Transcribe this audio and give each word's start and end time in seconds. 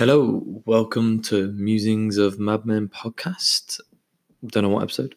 Hello, 0.00 0.42
welcome 0.64 1.20
to 1.24 1.52
Musings 1.52 2.16
of 2.16 2.40
Madmen 2.40 2.88
podcast. 2.88 3.80
Don't 4.46 4.62
know 4.62 4.70
what 4.70 4.84
episode. 4.84 5.14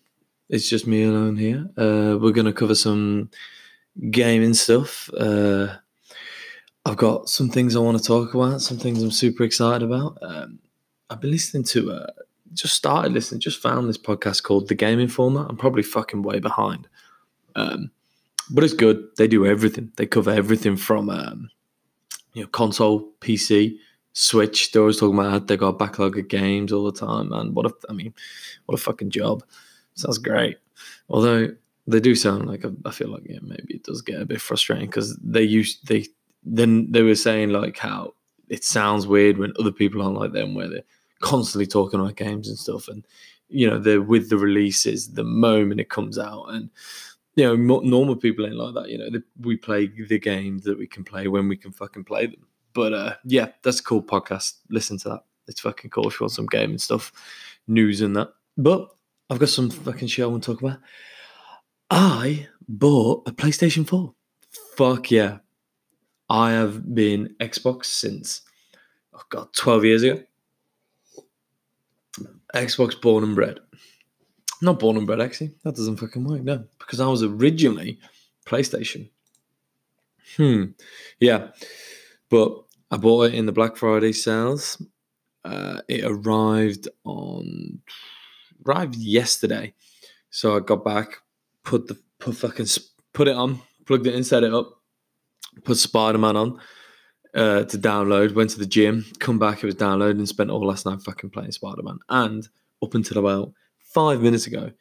It's 0.50 0.70
just 0.70 0.88
me 0.88 1.06
alone 1.06 1.38
here. 1.38 1.70
Uh, 1.78 2.18
we're 2.20 2.34
going 2.34 2.48
to 2.48 2.52
cover 2.52 2.76
some 2.76 3.30
gaming 4.12 4.54
stuff. 4.54 5.10
Uh, 5.18 5.76
I've 6.86 6.98
got 6.98 7.30
some 7.30 7.48
things 7.50 7.78
I 7.78 7.80
want 7.80 7.98
to 7.98 8.04
talk 8.04 8.34
about, 8.34 8.60
some 8.60 8.78
things 8.78 9.02
I'm 9.02 9.12
super 9.12 9.46
excited 9.46 9.84
about. 9.84 10.18
Um, 10.22 10.60
I've 11.10 11.22
been 11.22 11.32
listening 11.32 11.64
to, 11.64 11.94
uh, 11.94 12.12
just 12.54 12.76
started 12.76 13.14
listening, 13.14 13.40
just 13.40 13.62
found 13.62 13.88
this 13.88 13.98
podcast 13.98 14.44
called 14.44 14.68
The 14.68 14.76
Game 14.76 15.00
Informer. 15.00 15.46
I'm 15.48 15.56
probably 15.56 15.84
fucking 15.84 16.24
way 16.24 16.42
behind. 16.42 16.90
Um, 17.56 17.90
but 18.50 18.66
it's 18.66 18.74
good. 18.74 19.02
They 19.16 19.30
do 19.30 19.46
everything. 19.46 19.94
They 19.96 20.08
cover 20.08 20.32
everything 20.32 20.76
from 20.76 21.10
um, 21.10 21.52
you 22.34 22.42
know 22.42 22.50
console, 22.50 23.14
PC, 23.22 23.78
Switch. 24.14 24.72
They're 24.72 24.82
always 24.82 25.00
talking 25.00 25.18
about 25.18 25.32
how 25.32 25.40
they 25.40 25.58
got 25.58 25.70
a 25.70 25.74
backlog 25.74 26.18
of 26.18 26.28
games 26.28 26.72
all 26.72 26.86
the 26.90 26.98
time. 26.98 27.30
Man, 27.30 27.54
what 27.54 27.66
a 27.66 27.74
I 27.90 27.94
mean, 27.94 28.14
what 28.66 28.80
a 28.80 28.82
fucking 28.82 29.10
job. 29.10 29.44
Sounds 29.96 30.18
great. 30.18 30.58
Although 31.10 31.50
they 31.88 32.00
do 32.00 32.16
sound 32.16 32.48
like 32.48 32.64
I 32.86 32.92
feel 32.92 33.10
like 33.10 33.24
yeah, 33.26 33.40
maybe 33.42 33.76
it 33.76 33.84
does 33.84 34.02
get 34.02 34.22
a 34.22 34.26
bit 34.26 34.42
frustrating 34.42 34.88
because 34.88 35.18
they 35.18 35.44
used 35.44 35.88
they 35.88 36.08
then 36.44 36.92
they 36.92 37.02
were 37.02 37.16
saying 37.16 37.50
like 37.50 37.78
how 37.78 38.14
it 38.50 38.64
sounds 38.64 39.08
weird 39.08 39.38
when 39.38 39.54
other 39.60 39.72
people 39.72 40.02
aren't 40.02 40.18
like 40.18 40.34
them 40.34 40.56
where 40.56 40.70
they're 40.70 40.84
constantly 41.22 41.66
talking 41.66 42.00
about 42.00 42.16
games 42.16 42.50
and 42.50 42.58
stuff 42.58 42.88
and 42.88 43.06
you 43.50 43.70
know 43.70 43.80
they're 43.80 44.02
with 44.02 44.30
the 44.30 44.38
releases 44.38 45.14
the 45.14 45.24
moment 45.24 45.80
it 45.80 45.90
comes 45.90 46.20
out 46.20 46.46
and 46.50 46.70
you 47.36 47.44
know, 47.46 47.80
normal 47.82 48.16
people 48.16 48.46
ain't 48.46 48.56
like 48.56 48.76
that. 48.76 48.90
You 48.90 48.98
know, 49.00 49.22
we 49.42 49.58
play 49.58 49.88
the 49.88 50.20
games 50.20 50.64
that 50.64 50.78
we 50.78 50.88
can 50.88 51.04
play 51.04 51.28
when 51.28 51.48
we 51.48 51.58
can 51.58 51.72
fucking 51.72 52.04
play 52.04 52.28
them. 52.28 52.46
But 52.74 52.94
uh, 52.94 53.16
yeah, 53.24 53.50
that's 53.62 53.80
a 53.80 53.84
cool 53.84 54.02
podcast. 54.02 54.56
Listen 54.70 54.98
to 55.00 55.10
that. 55.10 55.24
It's 55.48 55.62
fucking 55.62 55.92
cool 55.92 56.08
if 56.08 56.20
you 56.20 56.24
want 56.24 56.32
some 56.32 56.46
gaming 56.46 56.72
and 56.72 56.82
stuff, 56.82 57.12
news 57.68 58.02
and 58.02 58.16
that. 58.16 58.34
But 58.58 58.90
I've 59.30 59.40
got 59.40 59.50
some 59.50 59.70
fucking 59.70 60.08
shit 60.08 60.24
I 60.24 60.28
want 60.28 60.44
to 60.44 60.54
talk 60.54 60.62
about. 60.62 60.80
I 61.90 62.48
bought 62.68 63.28
a 63.28 63.32
PlayStation 63.32 63.88
4. 63.88 64.14
Fuck 64.76 65.12
yeah. 65.12 65.40
I 66.30 66.52
have 66.52 66.96
been 66.96 67.36
Xbox 67.40 67.86
since, 67.86 68.42
oh 69.14 69.22
God, 69.30 69.54
12 69.54 69.86
years 69.86 70.04
ago. 70.04 70.24
Xbox 72.56 73.00
born 73.00 73.24
and 73.24 73.36
bred. 73.36 73.60
Not 74.62 74.80
born 74.80 74.98
and 74.98 75.06
bred, 75.06 75.20
actually. 75.20 75.52
That 75.64 75.76
doesn't 75.76 75.98
fucking 75.98 76.24
work, 76.24 76.42
no. 76.44 76.64
Because 76.80 77.00
I 77.00 77.08
was 77.08 77.24
originally 77.24 78.00
PlayStation. 78.46 79.10
Hmm. 80.38 80.66
Yeah. 81.20 81.50
But 82.34 82.64
I 82.90 82.98
bought 82.98 83.26
it 83.26 83.36
in 83.36 83.46
the 83.46 83.52
Black 83.52 83.76
Friday 83.76 84.12
sales. 84.12 84.82
Uh, 85.46 85.82
it 85.88 86.04
arrived 86.04 86.88
on 87.04 87.80
arrived 88.66 88.96
yesterday. 88.96 89.76
So 90.32 90.56
I 90.56 90.62
got 90.62 90.84
back, 90.84 91.18
put 91.64 91.88
the 91.88 91.96
put 92.18 92.36
fucking 92.36 92.66
put 93.14 93.28
it 93.28 93.36
on, 93.36 93.62
plugged 93.86 94.08
it 94.08 94.16
in, 94.16 94.24
set 94.24 94.44
it 94.44 94.52
up, 94.52 94.82
put 95.64 95.78
Spider 95.78 96.18
Man 96.18 96.36
on 96.36 96.60
uh, 97.36 97.66
to 97.66 97.78
download. 97.78 98.34
Went 98.34 98.50
to 98.50 98.58
the 98.58 98.66
gym, 98.66 99.06
come 99.20 99.38
back, 99.38 99.62
it 99.62 99.68
was 99.68 99.76
downloaded, 99.76 100.18
and 100.18 100.28
spent 100.28 100.50
all 100.50 100.66
last 100.66 100.88
night 100.88 101.04
fucking 101.04 101.30
playing 101.30 101.52
Spider 101.52 101.84
Man. 101.84 102.00
And 102.10 102.50
up 102.82 102.96
until 102.96 103.20
about 103.20 103.54
five 103.78 104.24
minutes 104.24 104.48
ago 104.48 104.72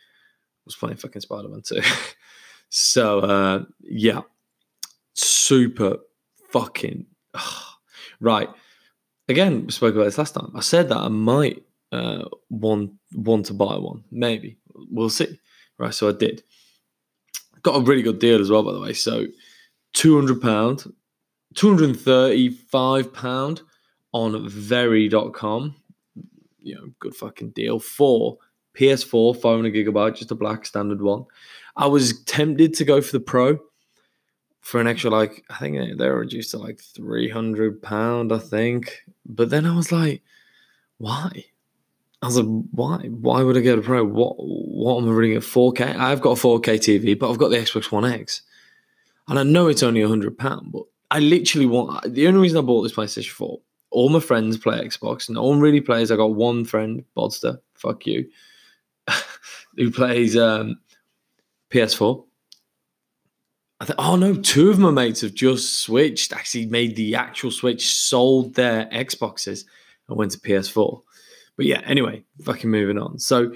was 0.64 0.75
playing 0.75 0.97
fucking 0.97 1.20
Spider 1.20 1.48
Man 1.48 1.61
too. 1.61 1.83
so, 2.70 3.19
uh, 3.19 3.64
yeah, 3.83 4.23
super 5.12 5.98
fucking. 6.50 7.08
right. 8.21 8.49
Again, 9.29 9.67
we 9.67 9.73
spoke 9.73 9.95
about 9.95 10.05
this 10.05 10.19
last 10.19 10.35
time. 10.35 10.53
I 10.55 10.61
said 10.61 10.89
that 10.89 10.99
I 10.99 11.09
might 11.09 11.63
uh, 11.91 12.25
want, 12.51 12.93
want 13.15 13.47
to 13.47 13.55
buy 13.55 13.77
one. 13.77 14.05
Maybe. 14.11 14.59
We'll 14.75 15.11
see. 15.11 15.39
Right. 15.79 15.95
So 15.95 16.09
I 16.09 16.13
did. 16.13 16.42
Got 17.63 17.77
a 17.77 17.81
really 17.81 18.03
good 18.03 18.19
deal 18.19 18.41
as 18.41 18.51
well, 18.51 18.65
by 18.65 18.73
the 18.73 18.81
way. 18.81 18.92
So, 18.92 19.27
£200, 19.95 20.92
£235 21.55 23.63
on 24.13 24.48
very.com. 24.48 25.77
You 26.61 26.75
know, 26.75 26.89
good 26.98 27.15
fucking 27.15 27.51
deal 27.51 27.79
for 27.79 28.39
PS4, 28.77 29.41
500 29.41 29.75
gigabyte, 29.75 30.17
just 30.17 30.31
a 30.31 30.35
black 30.35 30.67
standard 30.67 31.03
one. 31.03 31.25
I 31.77 31.87
was 31.87 32.23
tempted 32.25 32.75
to 32.75 32.85
go 32.85 33.01
for 33.01 33.13
the 33.13 33.21
Pro 33.21 33.59
for 34.62 34.80
an 34.80 34.86
extra, 34.86 35.11
like, 35.11 35.45
I 35.50 35.58
think 35.58 35.98
they 35.98 36.08
were 36.08 36.20
reduced 36.20 36.52
to 36.52 36.58
like 36.58 36.80
300 36.80 37.83
pound, 37.83 38.33
I 38.33 38.39
think. 38.39 39.05
But 39.27 39.50
then 39.50 39.67
I 39.67 39.77
was 39.77 39.92
like, 39.92 40.23
why? 40.98 41.45
I 42.23 42.27
was 42.27 42.39
like, 42.39 42.64
why? 42.70 42.98
Why 43.08 43.42
would 43.42 43.56
I 43.56 43.61
get 43.61 43.78
a 43.78 43.83
Pro? 43.83 44.05
What? 44.05 44.36
What 44.39 45.02
am 45.02 45.08
I 45.08 45.12
reading 45.12 45.36
at 45.36 45.42
4K? 45.42 45.96
I've 45.96 46.20
got 46.20 46.39
a 46.39 46.40
4K 46.40 46.78
TV, 46.78 47.18
but 47.18 47.30
I've 47.30 47.39
got 47.39 47.48
the 47.48 47.58
Xbox 47.58 47.90
One 47.90 48.05
X, 48.05 48.42
and 49.28 49.39
I 49.39 49.42
know 49.42 49.67
it's 49.67 49.83
only 49.83 50.02
hundred 50.02 50.39
pound, 50.39 50.70
but 50.73 50.84
I 51.11 51.18
literally 51.18 51.67
want. 51.67 52.14
The 52.14 52.29
only 52.29 52.40
reason 52.40 52.58
I 52.58 52.62
bought 52.62 52.83
this 52.83 52.94
PlayStation 52.94 53.33
4, 53.33 53.61
all 53.90 54.08
my 54.08 54.20
friends 54.20 54.56
play 54.56 54.80
Xbox. 54.83 55.29
And 55.29 55.34
no 55.34 55.42
one 55.42 55.61
really 55.61 55.80
plays. 55.80 56.11
I 56.11 56.17
got 56.17 56.34
one 56.34 56.64
friend, 56.64 57.05
Bodster. 57.17 57.58
Fuck 57.74 58.06
you. 58.06 58.29
who 59.77 59.90
plays 59.90 60.36
um, 60.36 60.79
PS4. 61.70 62.24
I 63.83 63.85
think, 63.85 63.98
oh 63.98 64.15
no, 64.15 64.37
two 64.37 64.70
of 64.70 64.79
my 64.79 64.93
mates 64.93 65.23
have 65.23 65.35
just 65.35 65.81
switched, 65.81 66.33
actually 66.33 66.67
made 66.67 66.95
the 66.95 67.17
actual 67.17 67.51
switch, 67.51 67.93
sold 67.93 68.55
their 68.55 68.87
Xboxes 68.87 69.65
and 70.09 70.17
went 70.17 70.31
to 70.31 70.39
PS4. 70.39 71.03
But 71.57 71.67
yeah, 71.67 71.81
anyway, 71.85 72.23
fucking 72.45 72.71
moving 72.71 72.97
on. 72.97 73.19
So 73.19 73.55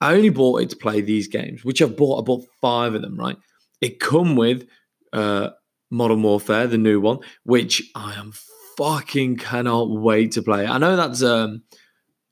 I 0.00 0.14
only 0.14 0.30
bought 0.30 0.62
it 0.62 0.70
to 0.70 0.76
play 0.76 1.00
these 1.00 1.28
games, 1.28 1.64
which 1.64 1.80
I've 1.80 1.96
bought. 1.96 2.18
I 2.18 2.24
bought 2.24 2.44
five 2.60 2.96
of 2.96 3.02
them, 3.02 3.16
right? 3.16 3.36
It 3.80 4.00
come 4.00 4.34
with 4.34 4.66
uh, 5.12 5.50
Modern 5.90 6.24
Warfare, 6.24 6.66
the 6.66 6.76
new 6.76 7.00
one, 7.00 7.20
which 7.44 7.88
I 7.94 8.14
am 8.14 8.32
fucking 8.76 9.36
cannot 9.36 9.90
wait 9.90 10.32
to 10.32 10.42
play. 10.42 10.66
I 10.66 10.78
know 10.78 10.96
that's 10.96 11.22
um, 11.22 11.62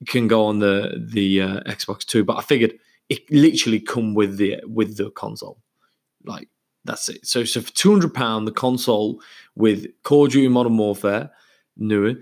can 0.09 0.27
go 0.27 0.47
on 0.47 0.59
the 0.59 1.01
the 1.01 1.43
uh, 1.43 1.61
Xbox 1.61 2.05
too. 2.05 2.25
But 2.25 2.39
I 2.39 2.43
figured 2.43 2.75
it 3.09 3.31
literally 3.31 3.79
come 3.79 4.15
with 4.15 4.37
the 4.37 4.57
with 4.67 4.97
the 4.97 5.13
console. 5.13 5.61
Like 6.25 6.49
that's 6.85 7.09
it. 7.09 7.27
So 7.27 7.45
so 7.45 7.61
for 7.61 7.73
two 7.73 7.91
hundred 7.91 8.15
pound, 8.15 8.47
the 8.47 8.53
console 8.53 9.21
with 9.55 9.87
Call 10.03 10.27
of 10.27 10.33
Duty 10.33 10.49
Modern 10.49 10.77
Warfare, 10.77 11.31
newer, 11.77 12.15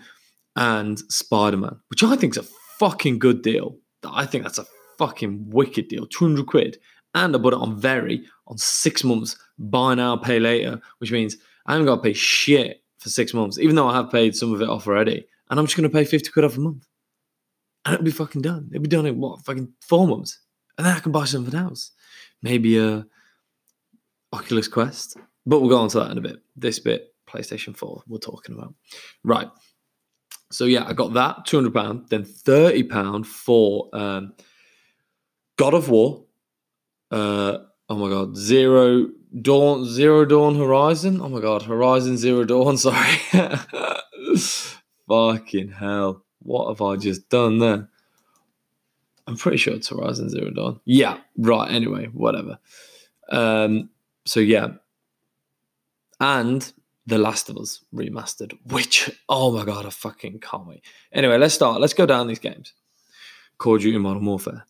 and 0.57 0.99
Spider 1.11 1.57
Man, 1.57 1.79
which 1.89 2.03
I 2.03 2.17
think 2.17 2.37
is 2.37 2.45
a 2.45 2.49
fucking 2.79 3.19
good 3.19 3.43
deal. 3.43 3.77
I 4.05 4.27
think 4.27 4.45
that's 4.45 4.59
a 4.59 4.67
fucking 4.99 5.51
wicked 5.51 5.89
deal. 5.89 6.07
Two 6.07 6.25
hundred 6.27 6.47
quid, 6.47 6.79
and 7.15 7.35
I 7.35 7.39
bought 7.39 7.53
it 7.53 7.61
on 7.61 7.81
very 7.81 8.25
on 8.47 8.59
six 8.59 9.05
months. 9.05 9.37
Buy 9.59 9.95
now, 9.95 10.17
pay 10.17 10.39
later, 10.39 10.81
which 10.99 11.13
means 11.13 11.37
I 11.67 11.73
haven't 11.73 11.87
got 11.87 11.97
to 11.97 12.03
pay 12.03 12.13
shit 12.13 12.83
for 12.99 13.09
six 13.09 13.35
months, 13.35 13.59
even 13.59 13.77
though 13.77 13.89
I 13.89 13.95
have 13.97 14.11
paid 14.11 14.35
some 14.35 14.53
of 14.53 14.63
it 14.63 14.69
off 14.69 14.87
already. 14.87 15.27
And 15.51 15.59
I'm 15.59 15.67
just 15.67 15.77
going 15.77 15.89
to 15.89 15.95
pay 15.95 16.05
50 16.05 16.31
quid 16.31 16.45
off 16.45 16.59
a 16.59 16.61
month 16.61 16.87
and 17.89 17.95
it'll 17.95 18.05
be 18.05 18.11
fucking 18.11 18.43
done. 18.43 18.69
It'll 18.71 18.83
be 18.83 18.89
done 18.89 19.07
in 19.07 19.19
what 19.19 19.45
fucking 19.45 19.73
four 19.81 20.07
months, 20.07 20.41
and 20.77 20.87
then 20.87 20.95
I 20.95 21.01
can 21.01 21.11
buy 21.11 21.25
something 21.25 21.59
else, 21.59 21.93
maybe 22.43 22.79
a 22.79 23.07
Oculus 24.33 24.69
Quest. 24.69 25.17
But 25.47 25.61
we'll 25.61 25.71
go 25.71 25.79
on 25.79 25.89
to 25.91 26.01
that 26.01 26.11
in 26.11 26.19
a 26.19 26.21
bit. 26.21 26.37
This 26.57 26.79
bit, 26.79 27.15
PlayStation 27.27 27.77
Four, 27.77 28.03
we're 28.07 28.19
talking 28.19 28.55
about, 28.55 28.75
right? 29.25 29.49
So 30.51 30.65
yeah, 30.65 30.85
I 30.87 30.93
got 30.93 31.15
that 31.15 31.47
two 31.47 31.57
hundred 31.57 31.75
pound, 31.75 32.09
then 32.09 32.25
thirty 32.25 32.83
pound 32.83 33.27
for 33.27 33.89
um, 33.93 34.35
God 35.57 35.75
of 35.75 35.89
War. 35.89 36.25
Uh, 37.11 37.59
oh 37.89 37.97
my 37.97 38.09
god, 38.09 38.37
Zero 38.37 39.09
Dawn, 39.43 39.85
Zero 39.87 40.25
Dawn 40.25 40.57
Horizon. 40.57 41.21
Oh 41.21 41.29
my 41.29 41.41
god, 41.41 41.63
Horizon 41.63 42.17
Zero 42.17 42.45
Dawn. 42.45 42.77
Sorry, 42.77 43.19
fucking 45.09 45.71
hell. 45.73 46.25
What 46.41 46.69
have 46.69 46.83
I 46.83 46.97
just 46.97 47.29
done 47.29 47.59
there? 47.59 47.89
I'm 49.27 49.37
pretty 49.37 49.59
sure 49.59 49.75
it's 49.75 49.89
Horizon 49.89 50.31
Zero 50.31 50.51
Dawn. 50.51 50.81
Yeah, 50.87 51.19
right. 51.37 51.71
Anyway, 51.71 52.07
whatever. 52.07 52.59
Um, 53.31 53.91
so 54.29 54.41
yeah, 54.41 54.69
and 56.21 56.73
The 57.07 57.19
Last 57.19 57.49
of 57.49 57.57
Us 57.57 57.83
remastered, 57.95 58.53
which 58.67 59.11
oh 59.29 59.53
my 59.53 59.65
god, 59.65 59.87
I 59.87 59.91
fucking 59.91 60.41
can't 60.41 60.67
wait. 60.67 60.85
Anyway, 61.13 61.39
let's 61.39 61.55
start. 61.55 61.81
Let's 61.81 61.95
go 61.95 62.05
down 62.05 62.29
these 62.29 62.39
games. 62.39 62.75
Call 63.57 63.77
of 63.77 63.83
Duty 63.83 63.97
Modern 63.99 64.27
Warfare. 64.27 64.67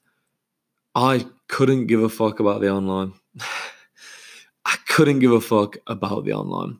I 0.94 1.26
couldn't 1.48 1.86
give 1.86 2.02
a 2.02 2.08
fuck 2.08 2.38
about 2.38 2.60
the 2.60 2.70
online. 2.70 3.14
I 4.64 4.76
couldn't 4.88 5.18
give 5.18 5.32
a 5.32 5.40
fuck 5.40 5.76
about 5.86 6.24
the 6.24 6.34
online. 6.34 6.78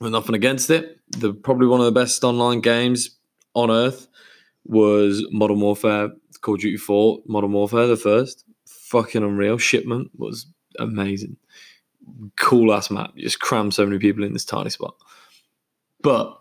We're 0.00 0.10
nothing 0.10 0.34
against 0.34 0.70
it. 0.70 0.98
They're 1.10 1.32
probably 1.32 1.66
one 1.68 1.80
of 1.80 1.86
the 1.86 1.92
best 1.92 2.24
online 2.24 2.60
games 2.60 3.10
on 3.54 3.70
earth 3.70 4.08
was 4.64 5.24
Modern 5.30 5.60
Warfare, 5.60 6.10
Call 6.40 6.54
of 6.54 6.60
Duty 6.60 6.76
4, 6.76 7.20
Modern 7.26 7.52
Warfare, 7.52 7.86
the 7.86 7.96
first. 7.96 8.44
Fucking 8.66 9.22
unreal. 9.22 9.58
Shipment 9.58 10.10
was 10.16 10.46
amazing. 10.78 11.36
Cool 12.38 12.72
ass 12.72 12.90
map. 12.90 13.12
You 13.14 13.22
just 13.22 13.40
cram 13.40 13.70
so 13.70 13.84
many 13.84 13.98
people 13.98 14.24
in 14.24 14.32
this 14.32 14.44
tiny 14.44 14.70
spot. 14.70 14.94
But 16.02 16.40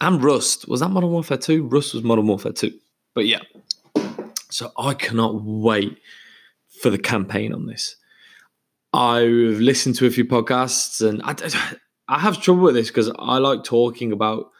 and 0.00 0.22
Rust. 0.22 0.68
Was 0.68 0.80
that 0.80 0.88
Modern 0.90 1.10
Warfare 1.10 1.38
2? 1.38 1.68
Rust 1.68 1.94
was 1.94 2.02
Modern 2.02 2.26
Warfare 2.26 2.52
2. 2.52 2.72
But 3.14 3.26
yeah. 3.26 3.40
So 4.50 4.72
I 4.76 4.94
cannot 4.94 5.42
wait 5.42 5.98
for 6.80 6.90
the 6.90 6.98
campaign 6.98 7.54
on 7.54 7.66
this. 7.66 7.96
I've 8.92 9.60
listened 9.60 9.94
to 9.96 10.06
a 10.06 10.10
few 10.10 10.24
podcasts 10.24 11.06
and 11.06 11.22
I, 11.22 11.34
I 12.08 12.18
have 12.18 12.42
trouble 12.42 12.62
with 12.62 12.74
this 12.74 12.88
because 12.88 13.10
I 13.18 13.38
like 13.38 13.64
talking 13.64 14.12
about 14.12 14.50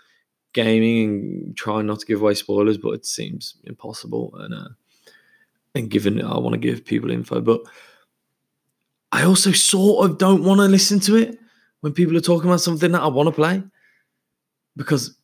gaming 0.55 1.05
and 1.05 1.57
trying 1.57 1.87
not 1.87 2.01
to 2.01 2.07
give 2.07 2.23
away 2.23 2.35
spoilers, 2.35 2.79
but 2.79 2.91
it 2.93 3.05
seems 3.05 3.57
impossible. 3.65 4.35
And 4.37 4.55
uh, 4.55 4.69
and 5.75 5.91
given 5.91 6.23
I 6.23 6.39
want 6.39 6.55
to 6.55 6.59
give 6.59 6.85
people 6.85 7.11
info, 7.11 7.41
but 7.41 7.63
I 9.13 9.25
also 9.25 9.53
sort 9.53 10.11
of 10.11 10.19
don't 10.19 10.43
want 10.43 10.61
to 10.61 10.67
listen 10.67 10.99
to 11.01 11.17
it 11.17 11.39
when 11.81 11.93
people 11.93 12.17
are 12.17 12.21
talking 12.21 12.49
about 12.49 12.63
something 12.63 12.93
that 12.93 13.03
I 13.03 13.09
want 13.09 13.27
to 13.27 13.33
play 13.33 13.63
because 14.75 15.17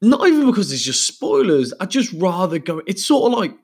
not 0.00 0.26
even 0.26 0.46
because 0.46 0.72
it's 0.72 0.82
just 0.82 1.06
spoilers. 1.06 1.74
I 1.78 1.84
just 1.84 2.12
rather 2.14 2.58
go. 2.58 2.80
It's 2.86 3.04
sort 3.04 3.30
of 3.30 3.38
like 3.38 3.54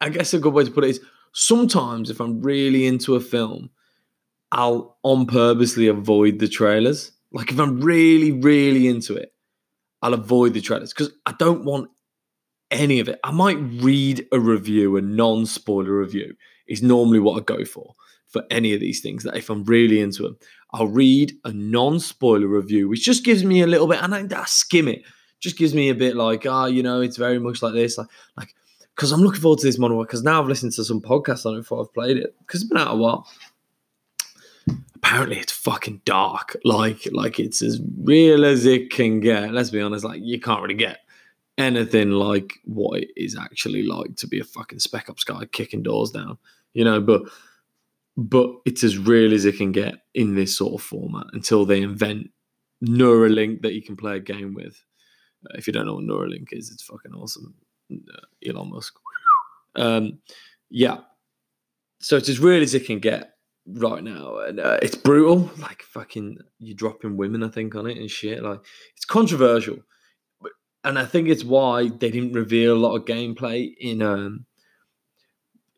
I 0.00 0.08
guess 0.08 0.34
a 0.34 0.40
good 0.40 0.52
way 0.52 0.64
to 0.64 0.70
put 0.70 0.84
it 0.84 0.90
is 0.90 1.00
sometimes 1.32 2.10
if 2.10 2.20
I'm 2.20 2.42
really 2.42 2.86
into 2.86 3.14
a 3.14 3.20
film, 3.20 3.70
I'll 4.50 4.98
on 5.04 5.26
purposely 5.26 5.86
avoid 5.86 6.40
the 6.40 6.48
trailers. 6.48 7.12
Like 7.30 7.52
if 7.52 7.60
I'm 7.60 7.80
really, 7.80 8.32
really 8.32 8.88
into 8.88 9.14
it, 9.14 9.32
I'll 10.02 10.14
avoid 10.14 10.54
the 10.54 10.60
trailers 10.60 10.92
because 10.92 11.12
I 11.24 11.34
don't 11.38 11.64
want 11.64 11.90
any 12.72 12.98
of 12.98 13.08
it. 13.08 13.20
I 13.22 13.30
might 13.30 13.58
read 13.58 14.26
a 14.32 14.40
review, 14.40 14.96
a 14.96 15.00
non-spoiler 15.00 15.96
review 15.96 16.34
is 16.66 16.82
normally 16.82 17.20
what 17.20 17.40
I 17.40 17.44
go 17.44 17.64
for 17.64 17.94
for 18.32 18.42
any 18.50 18.74
of 18.74 18.80
these 18.80 19.00
things. 19.00 19.22
That 19.22 19.36
if 19.36 19.50
I'm 19.50 19.62
really 19.64 20.00
into 20.00 20.24
them, 20.24 20.36
I'll 20.72 20.88
read 20.88 21.32
a 21.44 21.52
non-spoiler 21.52 22.48
review, 22.48 22.88
which 22.88 23.04
just 23.04 23.24
gives 23.24 23.44
me 23.44 23.62
a 23.62 23.66
little 23.66 23.86
bit, 23.86 24.02
and 24.02 24.14
I, 24.14 24.26
I 24.36 24.44
skim 24.46 24.88
it. 24.88 25.02
Just 25.38 25.58
gives 25.58 25.74
me 25.74 25.88
a 25.88 25.94
bit 25.94 26.16
like, 26.16 26.46
ah, 26.46 26.62
oh, 26.62 26.66
you 26.66 26.82
know, 26.82 27.00
it's 27.00 27.16
very 27.16 27.38
much 27.38 27.62
like 27.62 27.74
this, 27.74 27.98
like, 27.98 28.08
like, 28.36 28.54
because 28.94 29.10
I'm 29.10 29.22
looking 29.22 29.40
forward 29.40 29.58
to 29.60 29.66
this 29.66 29.78
monologue. 29.78 30.06
Because 30.06 30.22
now 30.22 30.40
I've 30.40 30.48
listened 30.48 30.72
to 30.72 30.84
some 30.84 31.00
podcasts 31.00 31.46
on 31.46 31.54
it 31.54 31.58
before 31.58 31.80
I've 31.80 31.94
played 31.94 32.16
it, 32.16 32.34
because 32.40 32.62
it's 32.62 32.68
been 32.68 32.80
out 32.80 32.94
a 32.94 32.96
while. 32.96 33.28
Apparently, 34.94 35.38
it's 35.38 35.52
fucking 35.52 36.02
dark. 36.04 36.56
Like, 36.64 37.08
like 37.10 37.40
it's 37.40 37.60
as 37.60 37.80
real 38.04 38.44
as 38.44 38.64
it 38.66 38.90
can 38.90 39.18
get. 39.18 39.52
Let's 39.52 39.70
be 39.70 39.80
honest. 39.80 40.04
Like, 40.04 40.20
you 40.22 40.38
can't 40.38 40.62
really 40.62 40.74
get 40.74 41.00
anything 41.58 42.12
like 42.12 42.60
what 42.64 43.00
it 43.02 43.10
is 43.16 43.36
actually 43.36 43.82
like 43.82 44.16
to 44.16 44.26
be 44.26 44.40
a 44.40 44.44
fucking 44.44 44.78
spec 44.78 45.10
ops 45.10 45.24
guy 45.24 45.44
kicking 45.46 45.82
doors 45.82 46.12
down, 46.12 46.38
you 46.72 46.84
know. 46.84 47.00
But 47.00 47.22
but 48.16 48.50
it's 48.64 48.84
as 48.84 48.98
real 48.98 49.32
as 49.32 49.44
it 49.44 49.56
can 49.56 49.72
get 49.72 49.94
in 50.14 50.34
this 50.34 50.56
sort 50.56 50.74
of 50.74 50.86
format 50.86 51.26
until 51.32 51.64
they 51.64 51.82
invent 51.82 52.28
Neuralink 52.84 53.62
that 53.62 53.74
you 53.74 53.82
can 53.82 53.96
play 53.96 54.16
a 54.16 54.20
game 54.20 54.54
with. 54.54 54.82
Uh, 55.46 55.56
if 55.56 55.66
you 55.66 55.72
don't 55.72 55.86
know 55.86 55.94
what 55.94 56.04
Neuralink 56.04 56.48
is, 56.52 56.70
it's 56.70 56.82
fucking 56.82 57.14
awesome. 57.14 57.54
Uh, 57.90 58.20
Elon 58.46 58.70
Musk. 58.70 58.94
Um, 59.76 60.18
yeah. 60.70 60.98
So 62.00 62.16
it's 62.16 62.28
as 62.28 62.40
real 62.40 62.62
as 62.62 62.74
it 62.74 62.86
can 62.86 62.98
get 62.98 63.32
right 63.66 64.02
now, 64.02 64.38
and 64.38 64.60
uh, 64.60 64.78
it's 64.82 64.96
brutal. 64.96 65.50
Like 65.58 65.82
fucking, 65.82 66.38
you're 66.58 66.74
dropping 66.74 67.16
women, 67.16 67.42
I 67.42 67.48
think, 67.48 67.74
on 67.74 67.86
it 67.86 67.96
and 67.96 68.10
shit. 68.10 68.42
Like 68.42 68.60
it's 68.96 69.04
controversial, 69.04 69.78
and 70.84 70.98
I 70.98 71.04
think 71.04 71.28
it's 71.28 71.44
why 71.44 71.88
they 71.88 72.10
didn't 72.10 72.32
reveal 72.32 72.74
a 72.74 72.78
lot 72.78 72.96
of 72.96 73.04
gameplay 73.04 73.72
in 73.78 74.02
um 74.02 74.46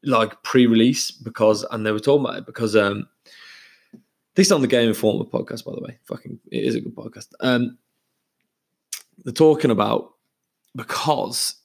like 0.05 0.43
pre-release 0.43 1.11
because 1.11 1.65
and 1.71 1.85
they 1.85 1.93
were 1.93 2.01
talking 2.01 2.25
about 2.25 2.39
it 2.39 2.47
because 2.47 2.77
um 2.77 3.09
this 4.35 4.49
is 4.49 4.53
on 4.53 4.63
the 4.63 4.67
Game 4.67 4.89
Informer 4.89 5.25
podcast, 5.25 5.65
by 5.65 5.73
the 5.73 5.81
way. 5.81 5.99
Fucking 6.05 6.39
it 6.51 6.65
is 6.65 6.75
a 6.75 6.81
good 6.81 6.95
podcast. 6.95 7.29
Um 7.41 7.79
they're 9.25 9.33
talking 9.33 9.71
about 9.71 10.15
because 10.75 11.57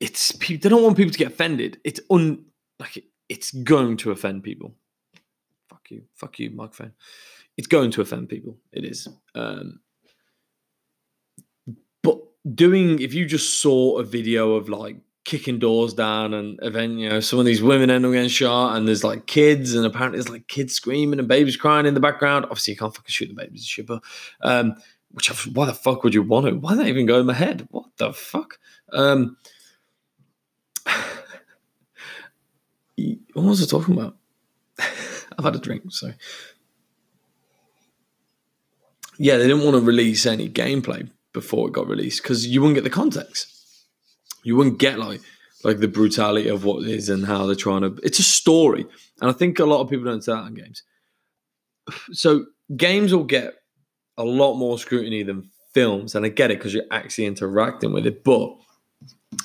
it's 0.00 0.32
people 0.32 0.62
they 0.62 0.68
don't 0.68 0.82
want 0.82 0.96
people 0.96 1.12
to 1.12 1.18
get 1.18 1.28
offended. 1.28 1.78
It's 1.84 2.00
un 2.10 2.44
like 2.78 3.04
it's 3.28 3.52
going 3.52 3.96
to 3.98 4.10
offend 4.10 4.42
people. 4.42 4.74
Fuck 5.68 5.90
you, 5.90 6.02
fuck 6.14 6.38
you, 6.38 6.50
microphone. 6.50 6.92
It's 7.56 7.66
going 7.66 7.90
to 7.92 8.00
offend 8.00 8.28
people. 8.28 8.56
It 8.72 8.84
is. 8.84 9.08
Um, 9.34 9.80
but 12.02 12.20
doing 12.54 13.00
if 13.00 13.12
you 13.12 13.26
just 13.26 13.60
saw 13.60 13.98
a 13.98 14.04
video 14.04 14.54
of 14.54 14.68
like 14.68 14.96
kicking 15.28 15.58
doors 15.58 15.92
down 15.92 16.32
and 16.32 16.58
event, 16.62 16.98
you 16.98 17.06
know, 17.06 17.20
some 17.20 17.38
of 17.38 17.44
these 17.44 17.62
women 17.62 17.90
end 17.90 18.06
up 18.06 18.12
getting 18.12 18.30
shot 18.30 18.74
and 18.74 18.88
there's 18.88 19.04
like 19.04 19.26
kids 19.26 19.74
and 19.74 19.84
apparently 19.84 20.16
there's 20.16 20.30
like 20.30 20.48
kids 20.48 20.72
screaming 20.72 21.18
and 21.18 21.28
babies 21.28 21.54
crying 21.54 21.84
in 21.84 21.92
the 21.92 22.00
background. 22.00 22.46
Obviously 22.46 22.72
you 22.72 22.78
can't 22.78 22.96
fucking 22.96 23.10
shoot 23.10 23.28
the 23.28 23.34
babies 23.34 23.66
shit, 23.66 23.86
but 23.86 24.02
um 24.40 24.74
which 25.10 25.28
why 25.48 25.66
the 25.66 25.74
fuck 25.74 26.02
would 26.02 26.14
you 26.14 26.22
want 26.22 26.46
to? 26.46 26.54
Why 26.54 26.74
that 26.74 26.86
even 26.86 27.04
go 27.04 27.20
in 27.20 27.26
my 27.26 27.34
head? 27.34 27.68
What 27.70 27.94
the 27.98 28.14
fuck? 28.14 28.58
Um 28.90 29.36
what 30.86 31.26
was 33.34 33.62
I 33.62 33.66
talking 33.66 33.98
about? 33.98 34.16
I've 34.78 35.44
had 35.44 35.56
a 35.56 35.58
drink, 35.58 35.82
so 35.90 36.10
yeah, 39.18 39.36
they 39.36 39.46
didn't 39.46 39.62
want 39.62 39.76
to 39.76 39.82
release 39.82 40.24
any 40.24 40.48
gameplay 40.48 41.10
before 41.34 41.68
it 41.68 41.72
got 41.72 41.86
released 41.86 42.22
because 42.22 42.46
you 42.46 42.62
wouldn't 42.62 42.76
get 42.76 42.84
the 42.84 42.90
context. 42.90 43.57
You 44.48 44.56
wouldn't 44.56 44.78
get 44.78 44.98
like 44.98 45.20
like 45.62 45.78
the 45.78 45.88
brutality 45.88 46.48
of 46.48 46.64
what 46.64 46.88
is 46.88 47.10
and 47.10 47.26
how 47.26 47.44
they're 47.44 47.54
trying 47.54 47.82
to. 47.82 47.98
It's 48.02 48.18
a 48.18 48.22
story, 48.22 48.86
and 49.20 49.28
I 49.28 49.34
think 49.34 49.58
a 49.58 49.66
lot 49.66 49.82
of 49.82 49.90
people 49.90 50.06
don't 50.06 50.24
say 50.24 50.32
that 50.32 50.46
in 50.46 50.54
games. 50.54 50.82
So 52.12 52.46
games 52.74 53.12
will 53.12 53.24
get 53.24 53.56
a 54.16 54.24
lot 54.24 54.54
more 54.54 54.78
scrutiny 54.78 55.22
than 55.22 55.50
films, 55.74 56.14
and 56.14 56.24
I 56.24 56.30
get 56.30 56.50
it 56.50 56.58
because 56.58 56.72
you're 56.72 56.84
actually 56.90 57.26
interacting 57.26 57.92
with 57.92 58.06
it. 58.06 58.24
But 58.24 58.56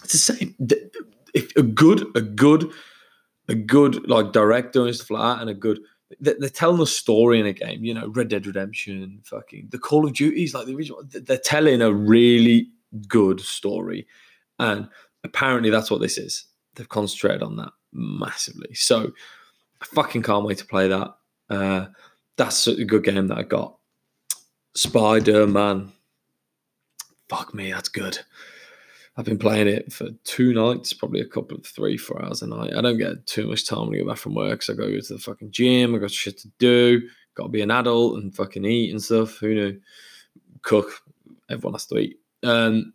it's 0.04 0.14
the 0.14 0.18
same. 0.20 0.56
If 1.34 1.54
a 1.58 1.64
good, 1.64 2.06
a 2.16 2.22
good, 2.22 2.72
a 3.50 3.56
good 3.56 4.08
like 4.10 4.32
director 4.32 4.86
and 4.86 4.96
stuff 4.96 5.12
like 5.12 5.38
that, 5.38 5.42
and 5.42 5.50
a 5.50 5.54
good 5.54 5.80
they're 6.22 6.50
telling 6.50 6.82
a 6.82 6.86
story 6.86 7.42
in 7.42 7.46
a 7.46 7.54
game. 7.54 7.84
You 7.84 7.94
know, 7.94 8.08
Red 8.08 8.30
Dead 8.30 8.48
Redemption, 8.48 9.20
fucking 9.26 9.68
the 9.70 9.80
Call 9.80 10.06
of 10.06 10.14
Duties, 10.14 10.54
like 10.54 10.66
the 10.66 10.76
original. 10.76 11.04
They're 11.04 11.38
telling 11.38 11.82
a 11.82 11.92
really 11.92 12.70
good 13.08 13.42
story, 13.42 14.08
and 14.60 14.88
apparently 15.24 15.70
that's 15.70 15.92
what 15.92 16.02
this 16.02 16.18
is. 16.18 16.46
They've 16.76 16.90
concentrated 16.90 17.44
on 17.44 17.58
that 17.58 17.72
massively. 17.92 18.74
So 18.74 19.12
I 19.82 19.86
fucking 19.86 20.24
can't 20.24 20.46
wait 20.46 20.58
to 20.60 20.66
play 20.66 20.88
that. 20.88 21.16
Uh, 21.50 21.88
that's 22.36 22.68
a 22.68 22.84
good 22.84 23.04
game 23.04 23.28
that 23.28 23.38
I 23.38 23.44
got. 23.44 23.78
Spider 24.76 25.46
Man. 25.48 25.92
Fuck 27.30 27.54
me, 27.54 27.72
that's 27.72 27.90
good. 27.90 28.20
I've 29.16 29.26
been 29.26 29.38
playing 29.38 29.68
it 29.68 29.94
for 29.94 30.08
two 30.24 30.54
nights, 30.54 30.92
probably 30.92 31.22
a 31.22 31.27
couple 31.27 31.58
of 31.58 31.66
three, 31.66 31.98
four 31.98 32.24
hours 32.24 32.42
a 32.42 32.48
night. 32.48 32.74
I 32.75 32.82
don't 32.82 32.98
get 32.98 33.27
too 33.27 33.48
much 33.48 33.68
time 33.68 33.88
when 33.88 33.96
I 33.96 33.98
get 34.00 34.08
back 34.08 34.18
from 34.18 34.34
work, 34.34 34.63
so 34.63 34.74
I 34.74 34.75
go 34.75 34.89
to 34.89 35.13
the 35.13 35.20
fucking 35.20 35.51
gym. 35.51 35.94
I 35.94 36.00
got 36.00 36.10
shit 36.10 36.39
to 36.39 36.48
do. 36.58 37.01
Got 37.36 37.44
to 37.44 37.50
be 37.50 37.62
an 37.62 37.72
adult 37.72 38.22
and 38.22 38.36
fucking 38.36 38.66
eat 38.66 38.92
and 38.92 39.01
stuff. 39.01 39.38
Who 39.38 39.54
knew? 39.54 39.80
Cook. 40.63 41.04
Everyone 41.50 41.74
has 41.75 41.86
to 41.88 41.98
eat. 41.98 42.20
Um, 42.42 42.94